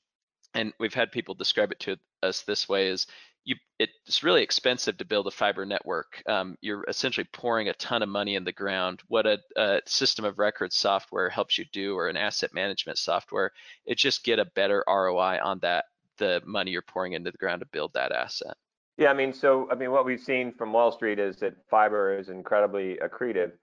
and 0.53 0.71
we've 0.79 0.93
had 0.93 1.11
people 1.11 1.35
describe 1.35 1.71
it 1.71 1.79
to 1.81 1.97
us 2.23 2.43
this 2.43 2.69
way 2.69 2.87
is 2.87 3.07
you, 3.49 3.55
it's 3.79 4.23
really 4.23 4.43
expensive 4.43 4.97
to 4.97 5.05
build 5.05 5.25
a 5.25 5.31
fiber 5.31 5.65
network. 5.65 6.21
Um, 6.27 6.55
you're 6.61 6.85
essentially 6.87 7.27
pouring 7.33 7.67
a 7.67 7.73
ton 7.73 8.03
of 8.03 8.09
money 8.09 8.35
in 8.35 8.43
the 8.43 8.51
ground. 8.51 9.01
What 9.07 9.25
a, 9.25 9.39
a, 9.57 9.81
system 9.87 10.23
of 10.23 10.37
record 10.37 10.71
software 10.71 11.29
helps 11.29 11.57
you 11.57 11.65
do, 11.73 11.95
or 11.95 12.09
an 12.09 12.17
asset 12.17 12.53
management 12.53 12.99
software, 12.99 13.51
it 13.87 13.97
just 13.97 14.23
get 14.23 14.37
a 14.37 14.45
better 14.45 14.83
ROI 14.87 15.39
on 15.43 15.59
that 15.59 15.85
the 16.19 16.41
money 16.45 16.69
you're 16.69 16.83
pouring 16.83 17.13
into 17.13 17.31
the 17.31 17.37
ground 17.37 17.61
to 17.61 17.65
build 17.71 17.91
that 17.93 18.11
asset. 18.11 18.55
Yeah, 18.97 19.09
I 19.09 19.13
mean, 19.13 19.33
so 19.33 19.67
I 19.71 19.75
mean, 19.75 19.91
what 19.91 20.05
we've 20.05 20.19
seen 20.19 20.53
from 20.53 20.71
Wall 20.71 20.91
Street 20.91 21.17
is 21.17 21.37
that 21.37 21.55
fiber 21.71 22.19
is 22.19 22.29
incredibly 22.29 22.99
accretive. 23.03 23.53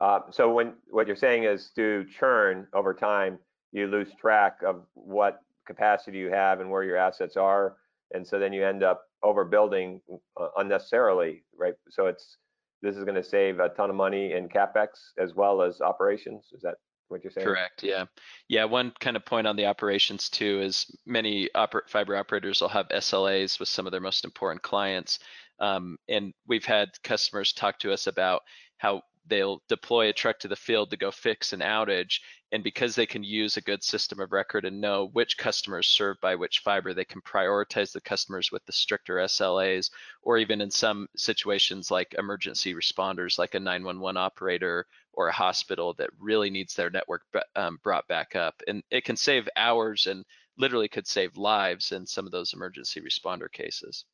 Uh, 0.00 0.20
so 0.30 0.52
when 0.52 0.74
what 0.90 1.08
you're 1.08 1.16
saying 1.16 1.44
is 1.44 1.72
through 1.74 2.06
churn 2.10 2.68
over 2.74 2.94
time, 2.94 3.38
you 3.72 3.88
lose 3.88 4.08
track 4.20 4.58
of 4.64 4.82
what 4.94 5.40
capacity 5.66 6.18
you 6.18 6.28
have 6.28 6.60
and 6.60 6.70
where 6.70 6.84
your 6.84 6.96
assets 6.96 7.36
are, 7.36 7.76
and 8.12 8.24
so 8.24 8.38
then 8.38 8.52
you 8.52 8.64
end 8.64 8.84
up 8.84 9.04
overbuilding 9.24 10.00
uh, 10.40 10.48
unnecessarily, 10.56 11.44
right? 11.56 11.74
So 11.90 12.06
it's 12.06 12.38
this 12.82 12.96
is 12.96 13.04
going 13.04 13.14
to 13.14 13.24
save 13.24 13.60
a 13.60 13.68
ton 13.68 13.90
of 13.90 13.96
money 13.96 14.32
in 14.32 14.48
capex 14.48 14.88
as 15.18 15.34
well 15.34 15.62
as 15.62 15.80
operations. 15.80 16.48
Is 16.52 16.62
that 16.62 16.74
what 17.08 17.22
you're 17.22 17.30
saying? 17.30 17.46
Correct. 17.46 17.82
Yeah. 17.82 18.06
Yeah. 18.48 18.64
One 18.64 18.92
kind 19.00 19.16
of 19.16 19.24
point 19.24 19.46
on 19.46 19.56
the 19.56 19.66
operations 19.66 20.28
too 20.28 20.60
is 20.60 20.86
many 21.06 21.48
oper- 21.54 21.88
fiber 21.88 22.16
operators 22.16 22.60
will 22.60 22.68
have 22.68 22.88
SLAs 22.88 23.60
with 23.60 23.68
some 23.68 23.86
of 23.86 23.92
their 23.92 24.00
most 24.00 24.24
important 24.24 24.62
clients, 24.62 25.18
um, 25.60 25.96
and 26.08 26.32
we've 26.48 26.64
had 26.64 26.88
customers 27.04 27.52
talk 27.52 27.78
to 27.80 27.92
us 27.92 28.06
about 28.06 28.42
how 28.78 29.02
they'll 29.26 29.62
deploy 29.68 30.08
a 30.08 30.12
truck 30.12 30.40
to 30.40 30.48
the 30.48 30.56
field 30.56 30.90
to 30.90 30.96
go 30.96 31.12
fix 31.12 31.52
an 31.52 31.60
outage 31.60 32.18
and 32.52 32.62
because 32.62 32.94
they 32.94 33.06
can 33.06 33.24
use 33.24 33.56
a 33.56 33.62
good 33.62 33.82
system 33.82 34.20
of 34.20 34.30
record 34.30 34.66
and 34.66 34.80
know 34.80 35.08
which 35.14 35.38
customers 35.38 35.88
served 35.88 36.20
by 36.20 36.34
which 36.34 36.60
fiber 36.60 36.92
they 36.92 37.04
can 37.04 37.20
prioritize 37.22 37.92
the 37.92 38.00
customers 38.00 38.52
with 38.52 38.64
the 38.66 38.72
stricter 38.72 39.26
slas 39.26 39.90
or 40.22 40.38
even 40.38 40.60
in 40.60 40.70
some 40.70 41.08
situations 41.16 41.90
like 41.90 42.14
emergency 42.18 42.74
responders 42.74 43.38
like 43.38 43.54
a 43.54 43.60
911 43.60 44.16
operator 44.16 44.86
or 45.14 45.28
a 45.28 45.32
hospital 45.32 45.94
that 45.94 46.10
really 46.20 46.50
needs 46.50 46.74
their 46.74 46.90
network 46.90 47.22
um, 47.56 47.78
brought 47.82 48.06
back 48.06 48.36
up 48.36 48.62
and 48.68 48.82
it 48.90 49.04
can 49.04 49.16
save 49.16 49.48
hours 49.56 50.06
and 50.06 50.24
literally 50.58 50.88
could 50.88 51.06
save 51.06 51.36
lives 51.36 51.92
in 51.92 52.06
some 52.06 52.26
of 52.26 52.32
those 52.32 52.52
emergency 52.52 53.00
responder 53.00 53.50
cases 53.50 54.04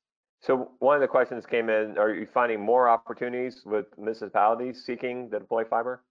so 0.40 0.70
one 0.78 0.94
of 0.94 1.00
the 1.00 1.08
questions 1.08 1.44
came 1.44 1.68
in, 1.68 1.98
are 1.98 2.14
you 2.14 2.24
finding 2.32 2.60
more 2.60 2.88
opportunities 2.88 3.62
with 3.66 3.86
municipalities 3.98 4.84
seeking 4.84 5.28
to 5.30 5.40
deploy 5.40 5.64
fiber? 5.64 6.04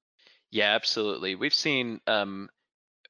Yeah, 0.52 0.74
absolutely. 0.76 1.36
We've 1.36 1.54
seen, 1.54 2.00
um, 2.08 2.50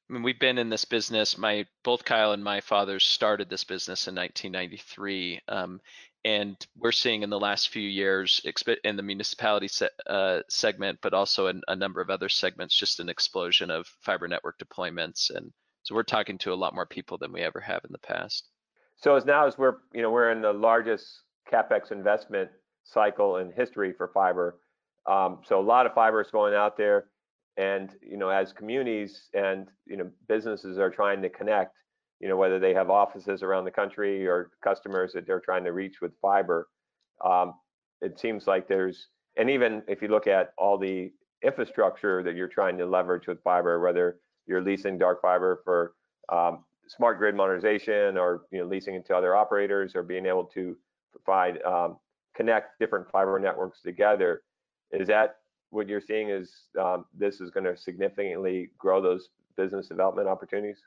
I 0.08 0.12
mean, 0.12 0.22
we've 0.22 0.40
been 0.40 0.58
in 0.58 0.70
this 0.70 0.84
business. 0.84 1.38
My 1.38 1.66
both 1.84 2.04
Kyle 2.04 2.32
and 2.32 2.42
my 2.42 2.60
fathers 2.60 3.04
started 3.04 3.48
this 3.48 3.64
business 3.64 4.08
in 4.08 4.14
1993, 4.14 5.40
um, 5.48 5.80
and 6.24 6.56
we're 6.76 6.92
seeing 6.92 7.22
in 7.22 7.30
the 7.30 7.38
last 7.38 7.68
few 7.68 7.88
years 7.88 8.40
in 8.84 8.96
the 8.96 9.02
municipality 9.02 9.68
se 9.68 9.88
uh, 10.06 10.40
segment, 10.48 10.98
but 11.02 11.14
also 11.14 11.46
in 11.46 11.62
a 11.68 11.76
number 11.76 12.00
of 12.00 12.10
other 12.10 12.28
segments, 12.28 12.74
just 12.74 13.00
an 13.00 13.08
explosion 13.08 13.70
of 13.70 13.86
fiber 14.00 14.26
network 14.26 14.58
deployments. 14.58 15.30
And 15.34 15.52
so 15.82 15.94
we're 15.94 16.02
talking 16.02 16.38
to 16.38 16.52
a 16.52 16.56
lot 16.56 16.74
more 16.74 16.86
people 16.86 17.18
than 17.18 17.32
we 17.32 17.42
ever 17.42 17.60
have 17.60 17.84
in 17.84 17.92
the 17.92 17.98
past. 17.98 18.48
So 18.96 19.14
as 19.14 19.24
now 19.24 19.46
as 19.46 19.56
we're 19.56 19.76
you 19.92 20.02
know 20.02 20.10
we're 20.10 20.32
in 20.32 20.42
the 20.42 20.52
largest 20.52 21.22
capex 21.50 21.92
investment 21.92 22.50
cycle 22.84 23.36
in 23.36 23.52
history 23.52 23.92
for 23.92 24.08
fiber. 24.08 24.58
Um, 25.06 25.38
so 25.46 25.60
a 25.60 25.62
lot 25.62 25.86
of 25.86 25.94
fiber 25.94 26.20
is 26.20 26.30
going 26.30 26.54
out 26.54 26.76
there, 26.76 27.06
and 27.58 27.90
you 28.00 28.16
know 28.16 28.30
as 28.30 28.52
communities 28.52 29.28
and 29.34 29.68
you 29.86 29.96
know 29.96 30.10
businesses 30.28 30.78
are 30.78 30.90
trying 30.90 31.20
to 31.20 31.28
connect, 31.28 31.74
you 32.20 32.28
know 32.28 32.36
whether 32.36 32.58
they 32.58 32.72
have 32.72 32.88
offices 32.88 33.42
around 33.42 33.64
the 33.64 33.70
country 33.70 34.26
or 34.26 34.50
customers 34.64 35.12
that 35.12 35.26
they're 35.26 35.40
trying 35.40 35.64
to 35.64 35.72
reach 35.72 36.00
with 36.00 36.12
fiber, 36.22 36.68
um, 37.24 37.54
it 38.00 38.18
seems 38.18 38.46
like 38.46 38.68
there's 38.68 39.08
and 39.36 39.50
even 39.50 39.82
if 39.88 40.00
you 40.00 40.08
look 40.08 40.26
at 40.26 40.52
all 40.56 40.78
the 40.78 41.12
infrastructure 41.44 42.22
that 42.22 42.34
you're 42.34 42.48
trying 42.48 42.78
to 42.78 42.86
leverage 42.86 43.26
with 43.26 43.42
fiber, 43.42 43.80
whether 43.80 44.18
you're 44.46 44.62
leasing 44.62 44.98
dark 44.98 45.20
fiber 45.20 45.60
for 45.64 45.92
um, 46.30 46.64
smart 46.88 47.18
grid 47.18 47.34
modernization 47.34 48.16
or 48.16 48.42
you 48.50 48.58
know 48.58 48.66
leasing 48.66 48.94
it 48.94 49.06
to 49.06 49.14
other 49.16 49.36
operators 49.36 49.94
or 49.94 50.02
being 50.02 50.26
able 50.26 50.44
to 50.44 50.76
provide 51.12 51.60
um, 51.62 51.96
connect 52.34 52.78
different 52.78 53.10
fiber 53.10 53.38
networks 53.38 53.82
together 53.82 54.42
is 54.92 55.08
that 55.08 55.36
what 55.70 55.88
you're 55.88 56.00
seeing 56.00 56.30
is 56.30 56.50
um, 56.80 57.04
this 57.16 57.40
is 57.40 57.50
going 57.50 57.64
to 57.64 57.76
significantly 57.76 58.70
grow 58.78 59.00
those 59.00 59.28
business 59.56 59.88
development 59.88 60.28
opportunities 60.28 60.78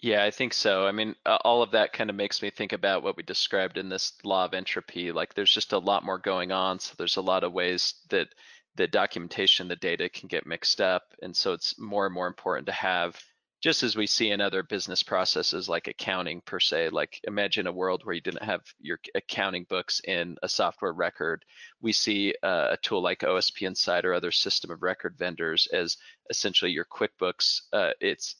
Yeah, 0.00 0.24
I 0.24 0.30
think 0.30 0.54
so. 0.54 0.86
I 0.86 0.92
mean, 0.92 1.14
all 1.26 1.62
of 1.62 1.72
that 1.72 1.92
kind 1.92 2.08
of 2.08 2.16
makes 2.16 2.40
me 2.40 2.50
think 2.50 2.72
about 2.72 3.02
what 3.02 3.16
we 3.16 3.22
described 3.22 3.76
in 3.76 3.88
this 3.88 4.14
law 4.24 4.46
of 4.46 4.54
entropy. 4.54 5.12
Like, 5.12 5.34
there's 5.34 5.52
just 5.52 5.72
a 5.72 5.78
lot 5.78 6.04
more 6.04 6.18
going 6.18 6.52
on. 6.52 6.78
So 6.78 6.94
there's 6.96 7.18
a 7.18 7.22
lot 7.22 7.44
of 7.44 7.52
ways 7.52 7.94
that 8.08 8.28
the 8.76 8.86
documentation, 8.86 9.68
the 9.68 9.76
data 9.76 10.08
can 10.08 10.28
get 10.28 10.46
mixed 10.46 10.80
up, 10.80 11.02
and 11.22 11.36
so 11.36 11.52
it's 11.52 11.78
more 11.78 12.06
and 12.06 12.14
more 12.14 12.28
important 12.28 12.66
to 12.66 12.72
have 12.72 13.20
just 13.60 13.82
as 13.82 13.94
we 13.94 14.06
see 14.06 14.30
in 14.30 14.40
other 14.40 14.62
business 14.62 15.02
processes 15.02 15.68
like 15.68 15.86
accounting 15.86 16.40
per 16.42 16.58
se 16.58 16.88
like 16.90 17.20
imagine 17.24 17.66
a 17.66 17.72
world 17.72 18.02
where 18.04 18.14
you 18.14 18.20
didn't 18.20 18.42
have 18.42 18.62
your 18.80 18.98
accounting 19.14 19.66
books 19.68 20.00
in 20.06 20.36
a 20.42 20.48
software 20.48 20.92
record. 20.92 21.44
We 21.82 21.92
see 21.92 22.34
uh, 22.42 22.68
a 22.70 22.78
tool 22.78 23.02
like 23.02 23.20
osp 23.20 23.60
insight 23.60 24.04
or 24.04 24.14
other 24.14 24.30
system 24.30 24.70
of 24.70 24.82
record 24.82 25.16
vendors 25.18 25.68
as 25.72 25.98
essentially 26.30 26.70
your 26.70 26.86
quickbooks 26.86 27.60
uh, 27.72 27.90
it's 28.00 28.36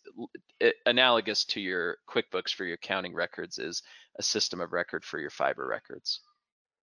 it, 0.59 0.77
analogous 0.87 1.45
to 1.45 1.61
your 1.61 1.99
quickbooks 2.09 2.55
for 2.55 2.65
your 2.65 2.75
accounting 2.75 3.15
records 3.15 3.59
is 3.59 3.83
a 4.19 4.23
system 4.23 4.61
of 4.61 4.73
record 4.73 5.05
for 5.05 5.19
your 5.19 5.31
fiber 5.31 5.67
records. 5.67 6.21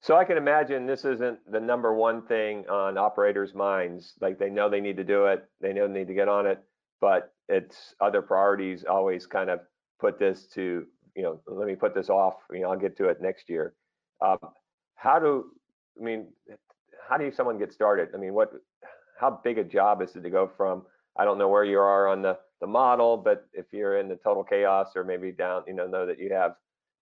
So 0.01 0.16
i 0.16 0.25
can 0.25 0.37
imagine 0.37 0.85
this 0.85 1.05
isn't 1.05 1.38
the 1.49 1.61
number 1.61 1.95
one 1.95 2.23
thing 2.23 2.68
on 2.68 2.99
operators 2.99 3.55
minds. 3.55 4.14
Like 4.21 4.38
they 4.38 4.51
know 4.51 4.68
they 4.68 4.81
need 4.81 4.97
to 4.97 5.05
do 5.05 5.27
it. 5.27 5.49
They 5.61 5.73
know 5.73 5.87
they 5.87 6.01
need 6.01 6.09
to 6.09 6.14
get 6.14 6.29
on 6.29 6.47
it 6.47 6.64
but 7.02 7.34
it's 7.48 7.94
other 8.00 8.22
priorities 8.22 8.84
always 8.88 9.26
kind 9.26 9.50
of 9.50 9.60
put 10.00 10.18
this 10.18 10.46
to 10.54 10.86
you 11.14 11.22
know 11.22 11.40
let 11.46 11.66
me 11.66 11.74
put 11.74 11.94
this 11.94 12.08
off 12.08 12.36
you 12.50 12.60
know 12.60 12.70
i'll 12.70 12.78
get 12.78 12.96
to 12.96 13.08
it 13.08 13.20
next 13.20 13.50
year. 13.50 13.74
Um, 14.24 14.38
how 14.94 15.18
do 15.18 15.46
i 16.00 16.02
mean 16.02 16.28
how 17.06 17.18
do 17.18 17.24
you 17.26 17.32
someone 17.32 17.58
get 17.58 17.72
started? 17.72 18.08
I 18.14 18.16
mean 18.16 18.32
what 18.32 18.52
how 19.20 19.40
big 19.44 19.58
a 19.58 19.64
job 19.64 20.00
is 20.00 20.16
it 20.16 20.22
to 20.22 20.30
go 20.30 20.50
from 20.56 20.84
i 21.18 21.24
don't 21.24 21.38
know 21.38 21.48
where 21.48 21.64
you 21.64 21.78
are 21.78 22.08
on 22.08 22.22
the 22.22 22.38
the 22.60 22.66
model 22.66 23.16
but 23.16 23.46
if 23.52 23.66
you're 23.72 23.98
in 23.98 24.08
the 24.08 24.16
total 24.16 24.44
chaos 24.44 24.92
or 24.96 25.04
maybe 25.04 25.32
down 25.32 25.62
you 25.66 25.74
know 25.74 25.86
know 25.86 26.06
that 26.06 26.18
you 26.18 26.32
have 26.32 26.54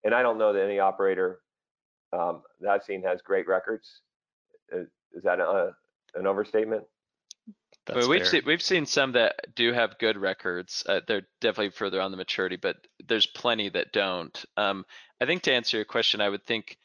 and 0.04 0.14
i 0.14 0.22
don't 0.22 0.38
know 0.38 0.52
that 0.52 0.64
any 0.64 0.78
operator 0.78 1.40
um, 2.12 2.42
that 2.60 2.70
i've 2.70 2.82
seen 2.82 3.02
has 3.02 3.22
great 3.22 3.46
records. 3.46 4.00
Is, 4.72 4.88
is 5.14 5.22
that 5.24 5.40
a, 5.40 5.72
an 6.14 6.26
overstatement 6.26 6.84
that's 7.94 8.08
we've 8.08 8.26
seen 8.26 8.42
we've 8.46 8.62
seen 8.62 8.86
some 8.86 9.12
that 9.12 9.54
do 9.54 9.72
have 9.72 9.98
good 9.98 10.16
records. 10.16 10.84
Uh, 10.88 11.00
they're 11.06 11.26
definitely 11.40 11.70
further 11.70 12.00
on 12.00 12.10
the 12.10 12.16
maturity, 12.16 12.56
but 12.56 12.76
there's 13.06 13.26
plenty 13.26 13.68
that 13.70 13.92
don't. 13.92 14.44
Um, 14.56 14.84
I 15.20 15.26
think 15.26 15.42
to 15.42 15.52
answer 15.52 15.76
your 15.76 15.84
question, 15.84 16.20
I 16.20 16.28
would 16.28 16.44
think 16.44 16.76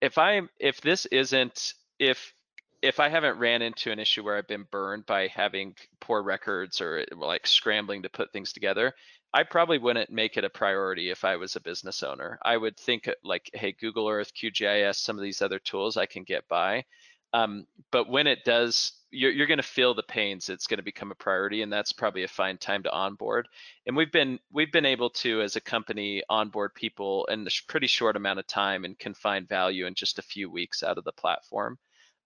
if 0.00 0.18
I 0.18 0.42
if 0.58 0.80
this 0.80 1.06
isn't 1.06 1.74
if 1.98 2.34
if 2.82 3.00
I 3.00 3.08
haven't 3.08 3.38
ran 3.38 3.62
into 3.62 3.90
an 3.90 3.98
issue 3.98 4.22
where 4.22 4.36
I've 4.36 4.46
been 4.46 4.66
burned 4.70 5.06
by 5.06 5.28
having 5.28 5.74
poor 6.00 6.22
records 6.22 6.80
or 6.80 7.04
like 7.16 7.46
scrambling 7.46 8.02
to 8.02 8.08
put 8.08 8.32
things 8.32 8.52
together, 8.52 8.94
I 9.32 9.42
probably 9.42 9.78
wouldn't 9.78 10.10
make 10.10 10.36
it 10.36 10.44
a 10.44 10.50
priority 10.50 11.10
if 11.10 11.24
I 11.24 11.36
was 11.36 11.56
a 11.56 11.60
business 11.60 12.02
owner. 12.02 12.38
I 12.44 12.56
would 12.56 12.76
think 12.76 13.08
like, 13.24 13.50
hey, 13.54 13.72
Google 13.72 14.08
Earth, 14.08 14.32
QGIS, 14.34 14.96
some 14.96 15.16
of 15.16 15.22
these 15.22 15.42
other 15.42 15.58
tools 15.58 15.96
I 15.96 16.06
can 16.06 16.24
get 16.24 16.46
by. 16.48 16.84
Um, 17.32 17.66
but 17.90 18.08
when 18.08 18.26
it 18.26 18.44
does 18.44 18.92
you're, 19.16 19.30
you're 19.30 19.46
going 19.46 19.58
to 19.58 19.62
feel 19.62 19.94
the 19.94 20.02
pains 20.02 20.48
it's 20.48 20.66
going 20.66 20.78
to 20.78 20.84
become 20.84 21.10
a 21.10 21.16
priority 21.16 21.62
and 21.62 21.72
that's 21.72 21.92
probably 21.92 22.24
a 22.24 22.28
fine 22.28 22.58
time 22.58 22.82
to 22.82 22.92
onboard. 22.92 23.48
And 23.86 23.96
we've 23.96 24.12
been 24.12 24.38
we've 24.52 24.72
been 24.72 24.86
able 24.86 25.10
to 25.10 25.42
as 25.42 25.56
a 25.56 25.60
company 25.60 26.22
onboard 26.28 26.74
people 26.74 27.24
in 27.26 27.46
a 27.46 27.50
pretty 27.68 27.86
short 27.86 28.16
amount 28.16 28.38
of 28.38 28.46
time 28.46 28.84
and 28.84 28.98
can 28.98 29.14
find 29.14 29.48
value 29.48 29.86
in 29.86 29.94
just 29.94 30.18
a 30.18 30.22
few 30.22 30.50
weeks 30.50 30.82
out 30.82 30.98
of 30.98 31.04
the 31.04 31.12
platform. 31.12 31.78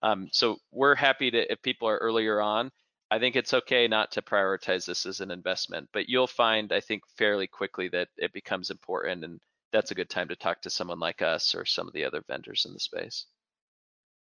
Um, 0.03 0.27
so 0.31 0.57
we're 0.71 0.95
happy 0.95 1.31
to 1.31 1.51
if 1.51 1.61
people 1.61 1.87
are 1.87 1.97
earlier 1.97 2.41
on 2.41 2.71
i 3.11 3.19
think 3.19 3.35
it's 3.35 3.53
okay 3.53 3.87
not 3.87 4.11
to 4.11 4.21
prioritize 4.21 4.85
this 4.85 5.05
as 5.05 5.21
an 5.21 5.29
investment 5.29 5.87
but 5.93 6.09
you'll 6.09 6.25
find 6.25 6.71
i 6.71 6.79
think 6.79 7.03
fairly 7.17 7.45
quickly 7.45 7.87
that 7.89 8.07
it 8.17 8.33
becomes 8.33 8.71
important 8.71 9.23
and 9.23 9.39
that's 9.71 9.91
a 9.91 9.95
good 9.95 10.09
time 10.09 10.27
to 10.27 10.35
talk 10.35 10.61
to 10.61 10.69
someone 10.69 10.99
like 10.99 11.21
us 11.21 11.53
or 11.53 11.65
some 11.65 11.87
of 11.87 11.93
the 11.93 12.03
other 12.03 12.23
vendors 12.27 12.65
in 12.65 12.73
the 12.73 12.79
space 12.79 13.27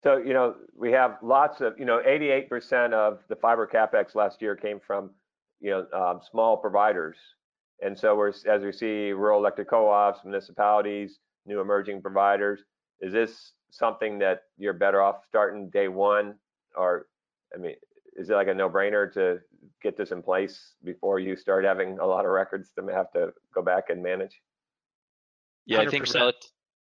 so, 0.04 0.18
you 0.18 0.34
know, 0.34 0.56
we 0.78 0.92
have 0.92 1.18
lots 1.24 1.62
of, 1.62 1.74
you 1.80 1.86
know, 1.86 2.02
88% 2.06 2.94
of 2.94 3.20
the 3.28 3.36
fiber 3.36 3.68
capex 3.68 4.16
last 4.16 4.42
year 4.42 4.56
came 4.56 4.80
from, 4.86 5.10
you 5.60 5.72
know, 5.72 6.00
um, 6.00 6.20
small 6.30 6.58
providers. 6.58 7.18
And 7.82 7.98
so 7.98 8.16
we're, 8.16 8.34
as 8.48 8.62
we 8.64 8.72
see 8.72 9.12
rural 9.12 9.40
electric 9.40 9.70
co-ops, 9.70 10.20
municipalities, 10.24 11.20
new 11.46 11.60
emerging 11.60 12.02
providers, 12.02 12.62
is 13.02 13.12
this 13.12 13.54
something 13.72 14.20
that 14.20 14.44
you're 14.58 14.74
better 14.74 15.02
off 15.02 15.18
starting 15.28 15.70
day 15.70 15.88
one? 15.88 16.36
Or, 16.76 17.08
I 17.54 17.58
mean, 17.58 17.76
is 18.16 18.30
it 18.30 18.34
like 18.34 18.48
a 18.48 18.54
no-brainer 18.54 19.12
to 19.14 19.40
get 19.82 19.98
this 19.98 20.12
in 20.12 20.22
place 20.22 20.74
before 20.84 21.20
you 21.20 21.36
start 21.36 21.66
having 21.66 22.00
a 22.00 22.06
lot 22.06 22.26
of 22.26 22.32
records 22.32 22.70
to 22.78 22.86
have 22.94 23.12
to 23.14 23.34
go 23.54 23.62
back 23.62 23.90
and 23.90 24.02
manage? 24.02 24.40
Yeah, 25.66 25.80
100%. 25.80 25.88
I 25.88 25.90
think 25.90 26.08
so. 26.08 26.32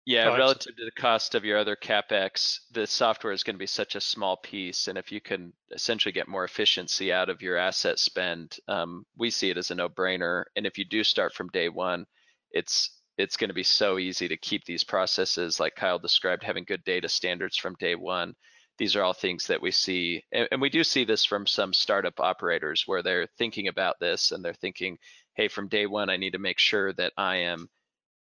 Yeah, 0.06 0.36
relative 0.36 0.76
to 0.76 0.84
the 0.86 1.02
cost 1.02 1.34
of 1.34 1.46
your 1.46 1.58
other 1.58 1.78
capex, 1.78 2.60
the 2.72 2.86
software 2.86 3.32
is 3.32 3.42
going 3.42 3.56
to 3.56 3.60
be 3.60 3.66
such 3.66 3.96
a 3.96 4.02
small 4.02 4.36
piece, 4.36 4.90
and 4.90 4.98
if 4.98 5.14
you 5.14 5.22
can 5.22 5.54
essentially 5.72 6.12
get 6.12 6.28
more 6.28 6.44
efficiency 6.44 7.14
out 7.14 7.30
of 7.30 7.42
your 7.42 7.56
asset 7.56 8.00
spend, 8.00 8.58
um, 8.68 9.06
we 9.18 9.30
see 9.30 9.50
it 9.50 9.58
as 9.58 9.72
a 9.72 9.76
no-brainer. 9.76 10.44
And 10.58 10.66
if 10.66 10.78
you 10.78 10.84
do 10.84 11.06
start 11.06 11.34
from 11.34 11.48
day 11.50 11.70
one, 11.70 12.06
it's 12.52 13.00
it's 13.18 13.38
going 13.38 13.50
to 13.50 13.54
be 13.54 13.64
so 13.64 13.98
easy 13.98 14.28
to 14.28 14.36
keep 14.36 14.66
these 14.66 14.84
processes, 14.84 15.60
like 15.60 15.76
Kyle 15.76 16.00
described, 16.00 16.44
having 16.44 16.66
good 16.66 16.84
data 16.84 17.08
standards 17.08 17.56
from 17.56 17.76
day 17.76 17.96
one. 17.96 18.34
These 18.78 18.96
are 18.98 19.04
all 19.04 19.14
things 19.14 19.48
that 19.48 19.62
we 19.62 19.72
see, 19.72 20.22
and, 20.34 20.50
and 20.52 20.60
we 20.60 20.70
do 20.70 20.84
see 20.84 21.06
this 21.06 21.24
from 21.24 21.48
some 21.48 21.72
startup 21.74 22.20
operators 22.20 22.84
where 22.88 23.04
they're 23.04 23.28
thinking 23.38 23.70
about 23.70 24.00
this 24.02 24.32
and 24.34 24.44
they're 24.44 24.54
thinking, 24.54 24.98
hey, 25.36 25.48
from 25.48 25.70
day 25.70 25.86
one, 25.86 26.10
I 26.10 26.18
need 26.18 26.34
to 26.34 26.40
make 26.40 26.60
sure 26.60 26.92
that 26.94 27.14
I 27.18 27.38
am 27.38 27.70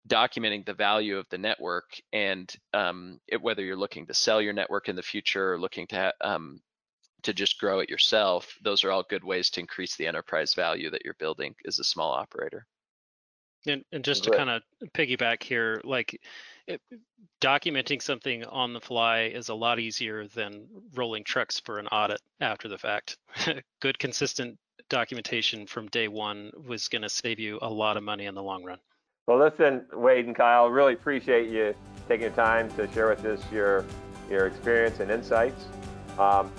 documenting 0.08 0.66
the 0.66 0.74
value 0.74 1.16
of 1.16 1.26
the 1.30 1.38
network 1.38 2.00
and 2.12 2.54
um, 2.74 3.20
it, 3.28 3.40
whether 3.40 3.62
you're 3.62 3.76
looking 3.76 4.06
to 4.06 4.14
sell 4.14 4.40
your 4.40 4.52
network 4.52 4.88
in 4.88 4.96
the 4.96 5.02
future 5.02 5.52
or 5.52 5.58
looking 5.58 5.86
to 5.86 6.12
um, 6.20 6.60
to 7.22 7.32
just 7.32 7.58
grow 7.60 7.78
it 7.78 7.88
yourself 7.88 8.56
those 8.62 8.82
are 8.82 8.90
all 8.90 9.04
good 9.08 9.22
ways 9.22 9.48
to 9.50 9.60
increase 9.60 9.96
the 9.96 10.06
enterprise 10.06 10.54
value 10.54 10.90
that 10.90 11.02
you're 11.04 11.14
building 11.14 11.54
as 11.66 11.78
a 11.78 11.84
small 11.84 12.10
operator. 12.10 12.66
And, 13.64 13.84
and 13.92 14.04
just 14.04 14.24
to 14.24 14.32
kind 14.32 14.50
of 14.50 14.62
piggyback 14.92 15.40
here 15.40 15.80
like 15.84 16.20
it, 16.66 16.80
documenting 17.40 18.02
something 18.02 18.42
on 18.44 18.72
the 18.72 18.80
fly 18.80 19.30
is 19.32 19.50
a 19.50 19.54
lot 19.54 19.78
easier 19.78 20.26
than 20.26 20.66
rolling 20.94 21.22
trucks 21.22 21.60
for 21.60 21.78
an 21.78 21.86
audit 21.86 22.20
after 22.40 22.66
the 22.66 22.76
fact. 22.76 23.18
Good 23.80 24.00
consistent 24.00 24.58
documentation 24.88 25.68
from 25.68 25.86
day 25.88 26.08
one 26.08 26.50
was 26.66 26.88
going 26.88 27.02
to 27.02 27.08
save 27.08 27.38
you 27.38 27.60
a 27.62 27.70
lot 27.70 27.96
of 27.96 28.02
money 28.02 28.26
in 28.26 28.34
the 28.34 28.42
long 28.42 28.64
run 28.64 28.78
well, 29.26 29.38
listen, 29.38 29.86
Wade 29.92 30.26
and 30.26 30.34
Kyle, 30.34 30.68
really 30.68 30.94
appreciate 30.94 31.48
you 31.48 31.74
taking 32.08 32.30
the 32.30 32.36
time 32.36 32.68
to 32.76 32.90
share 32.92 33.08
with 33.08 33.24
us 33.24 33.40
your 33.52 33.84
your 34.28 34.46
experience 34.46 35.00
and 35.00 35.10
insights. 35.10 35.66
Um, 36.18 36.50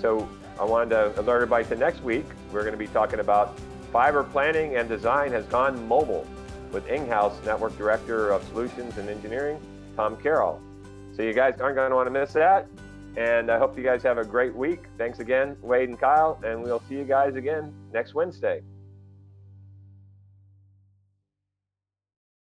so 0.00 0.28
I 0.58 0.64
wanted 0.64 0.90
to 0.90 1.20
alert 1.20 1.36
everybody 1.36 1.64
to 1.66 1.76
next 1.76 2.02
week. 2.02 2.26
We're 2.52 2.62
going 2.62 2.72
to 2.72 2.78
be 2.78 2.88
talking 2.88 3.20
about 3.20 3.58
fiber 3.92 4.24
planning 4.24 4.76
and 4.76 4.88
design 4.88 5.30
has 5.32 5.46
gone 5.46 5.86
mobile 5.86 6.26
with 6.72 6.86
Inghouse 6.86 7.42
Network 7.44 7.76
Director 7.78 8.30
of 8.30 8.42
Solutions 8.48 8.98
and 8.98 9.08
Engineering, 9.08 9.60
Tom 9.96 10.16
Carroll. 10.16 10.60
So 11.14 11.22
you 11.22 11.32
guys 11.32 11.60
aren't 11.60 11.76
going 11.76 11.90
to 11.90 11.96
want 11.96 12.06
to 12.06 12.10
miss 12.10 12.32
that. 12.32 12.66
And 13.16 13.50
I 13.50 13.58
hope 13.58 13.76
you 13.76 13.84
guys 13.84 14.02
have 14.02 14.18
a 14.18 14.24
great 14.24 14.54
week. 14.54 14.84
Thanks 14.96 15.18
again, 15.18 15.56
Wade 15.60 15.90
and 15.90 16.00
Kyle, 16.00 16.40
and 16.44 16.62
we'll 16.62 16.82
see 16.88 16.94
you 16.94 17.04
guys 17.04 17.36
again 17.36 17.72
next 17.92 18.14
Wednesday. 18.14 18.62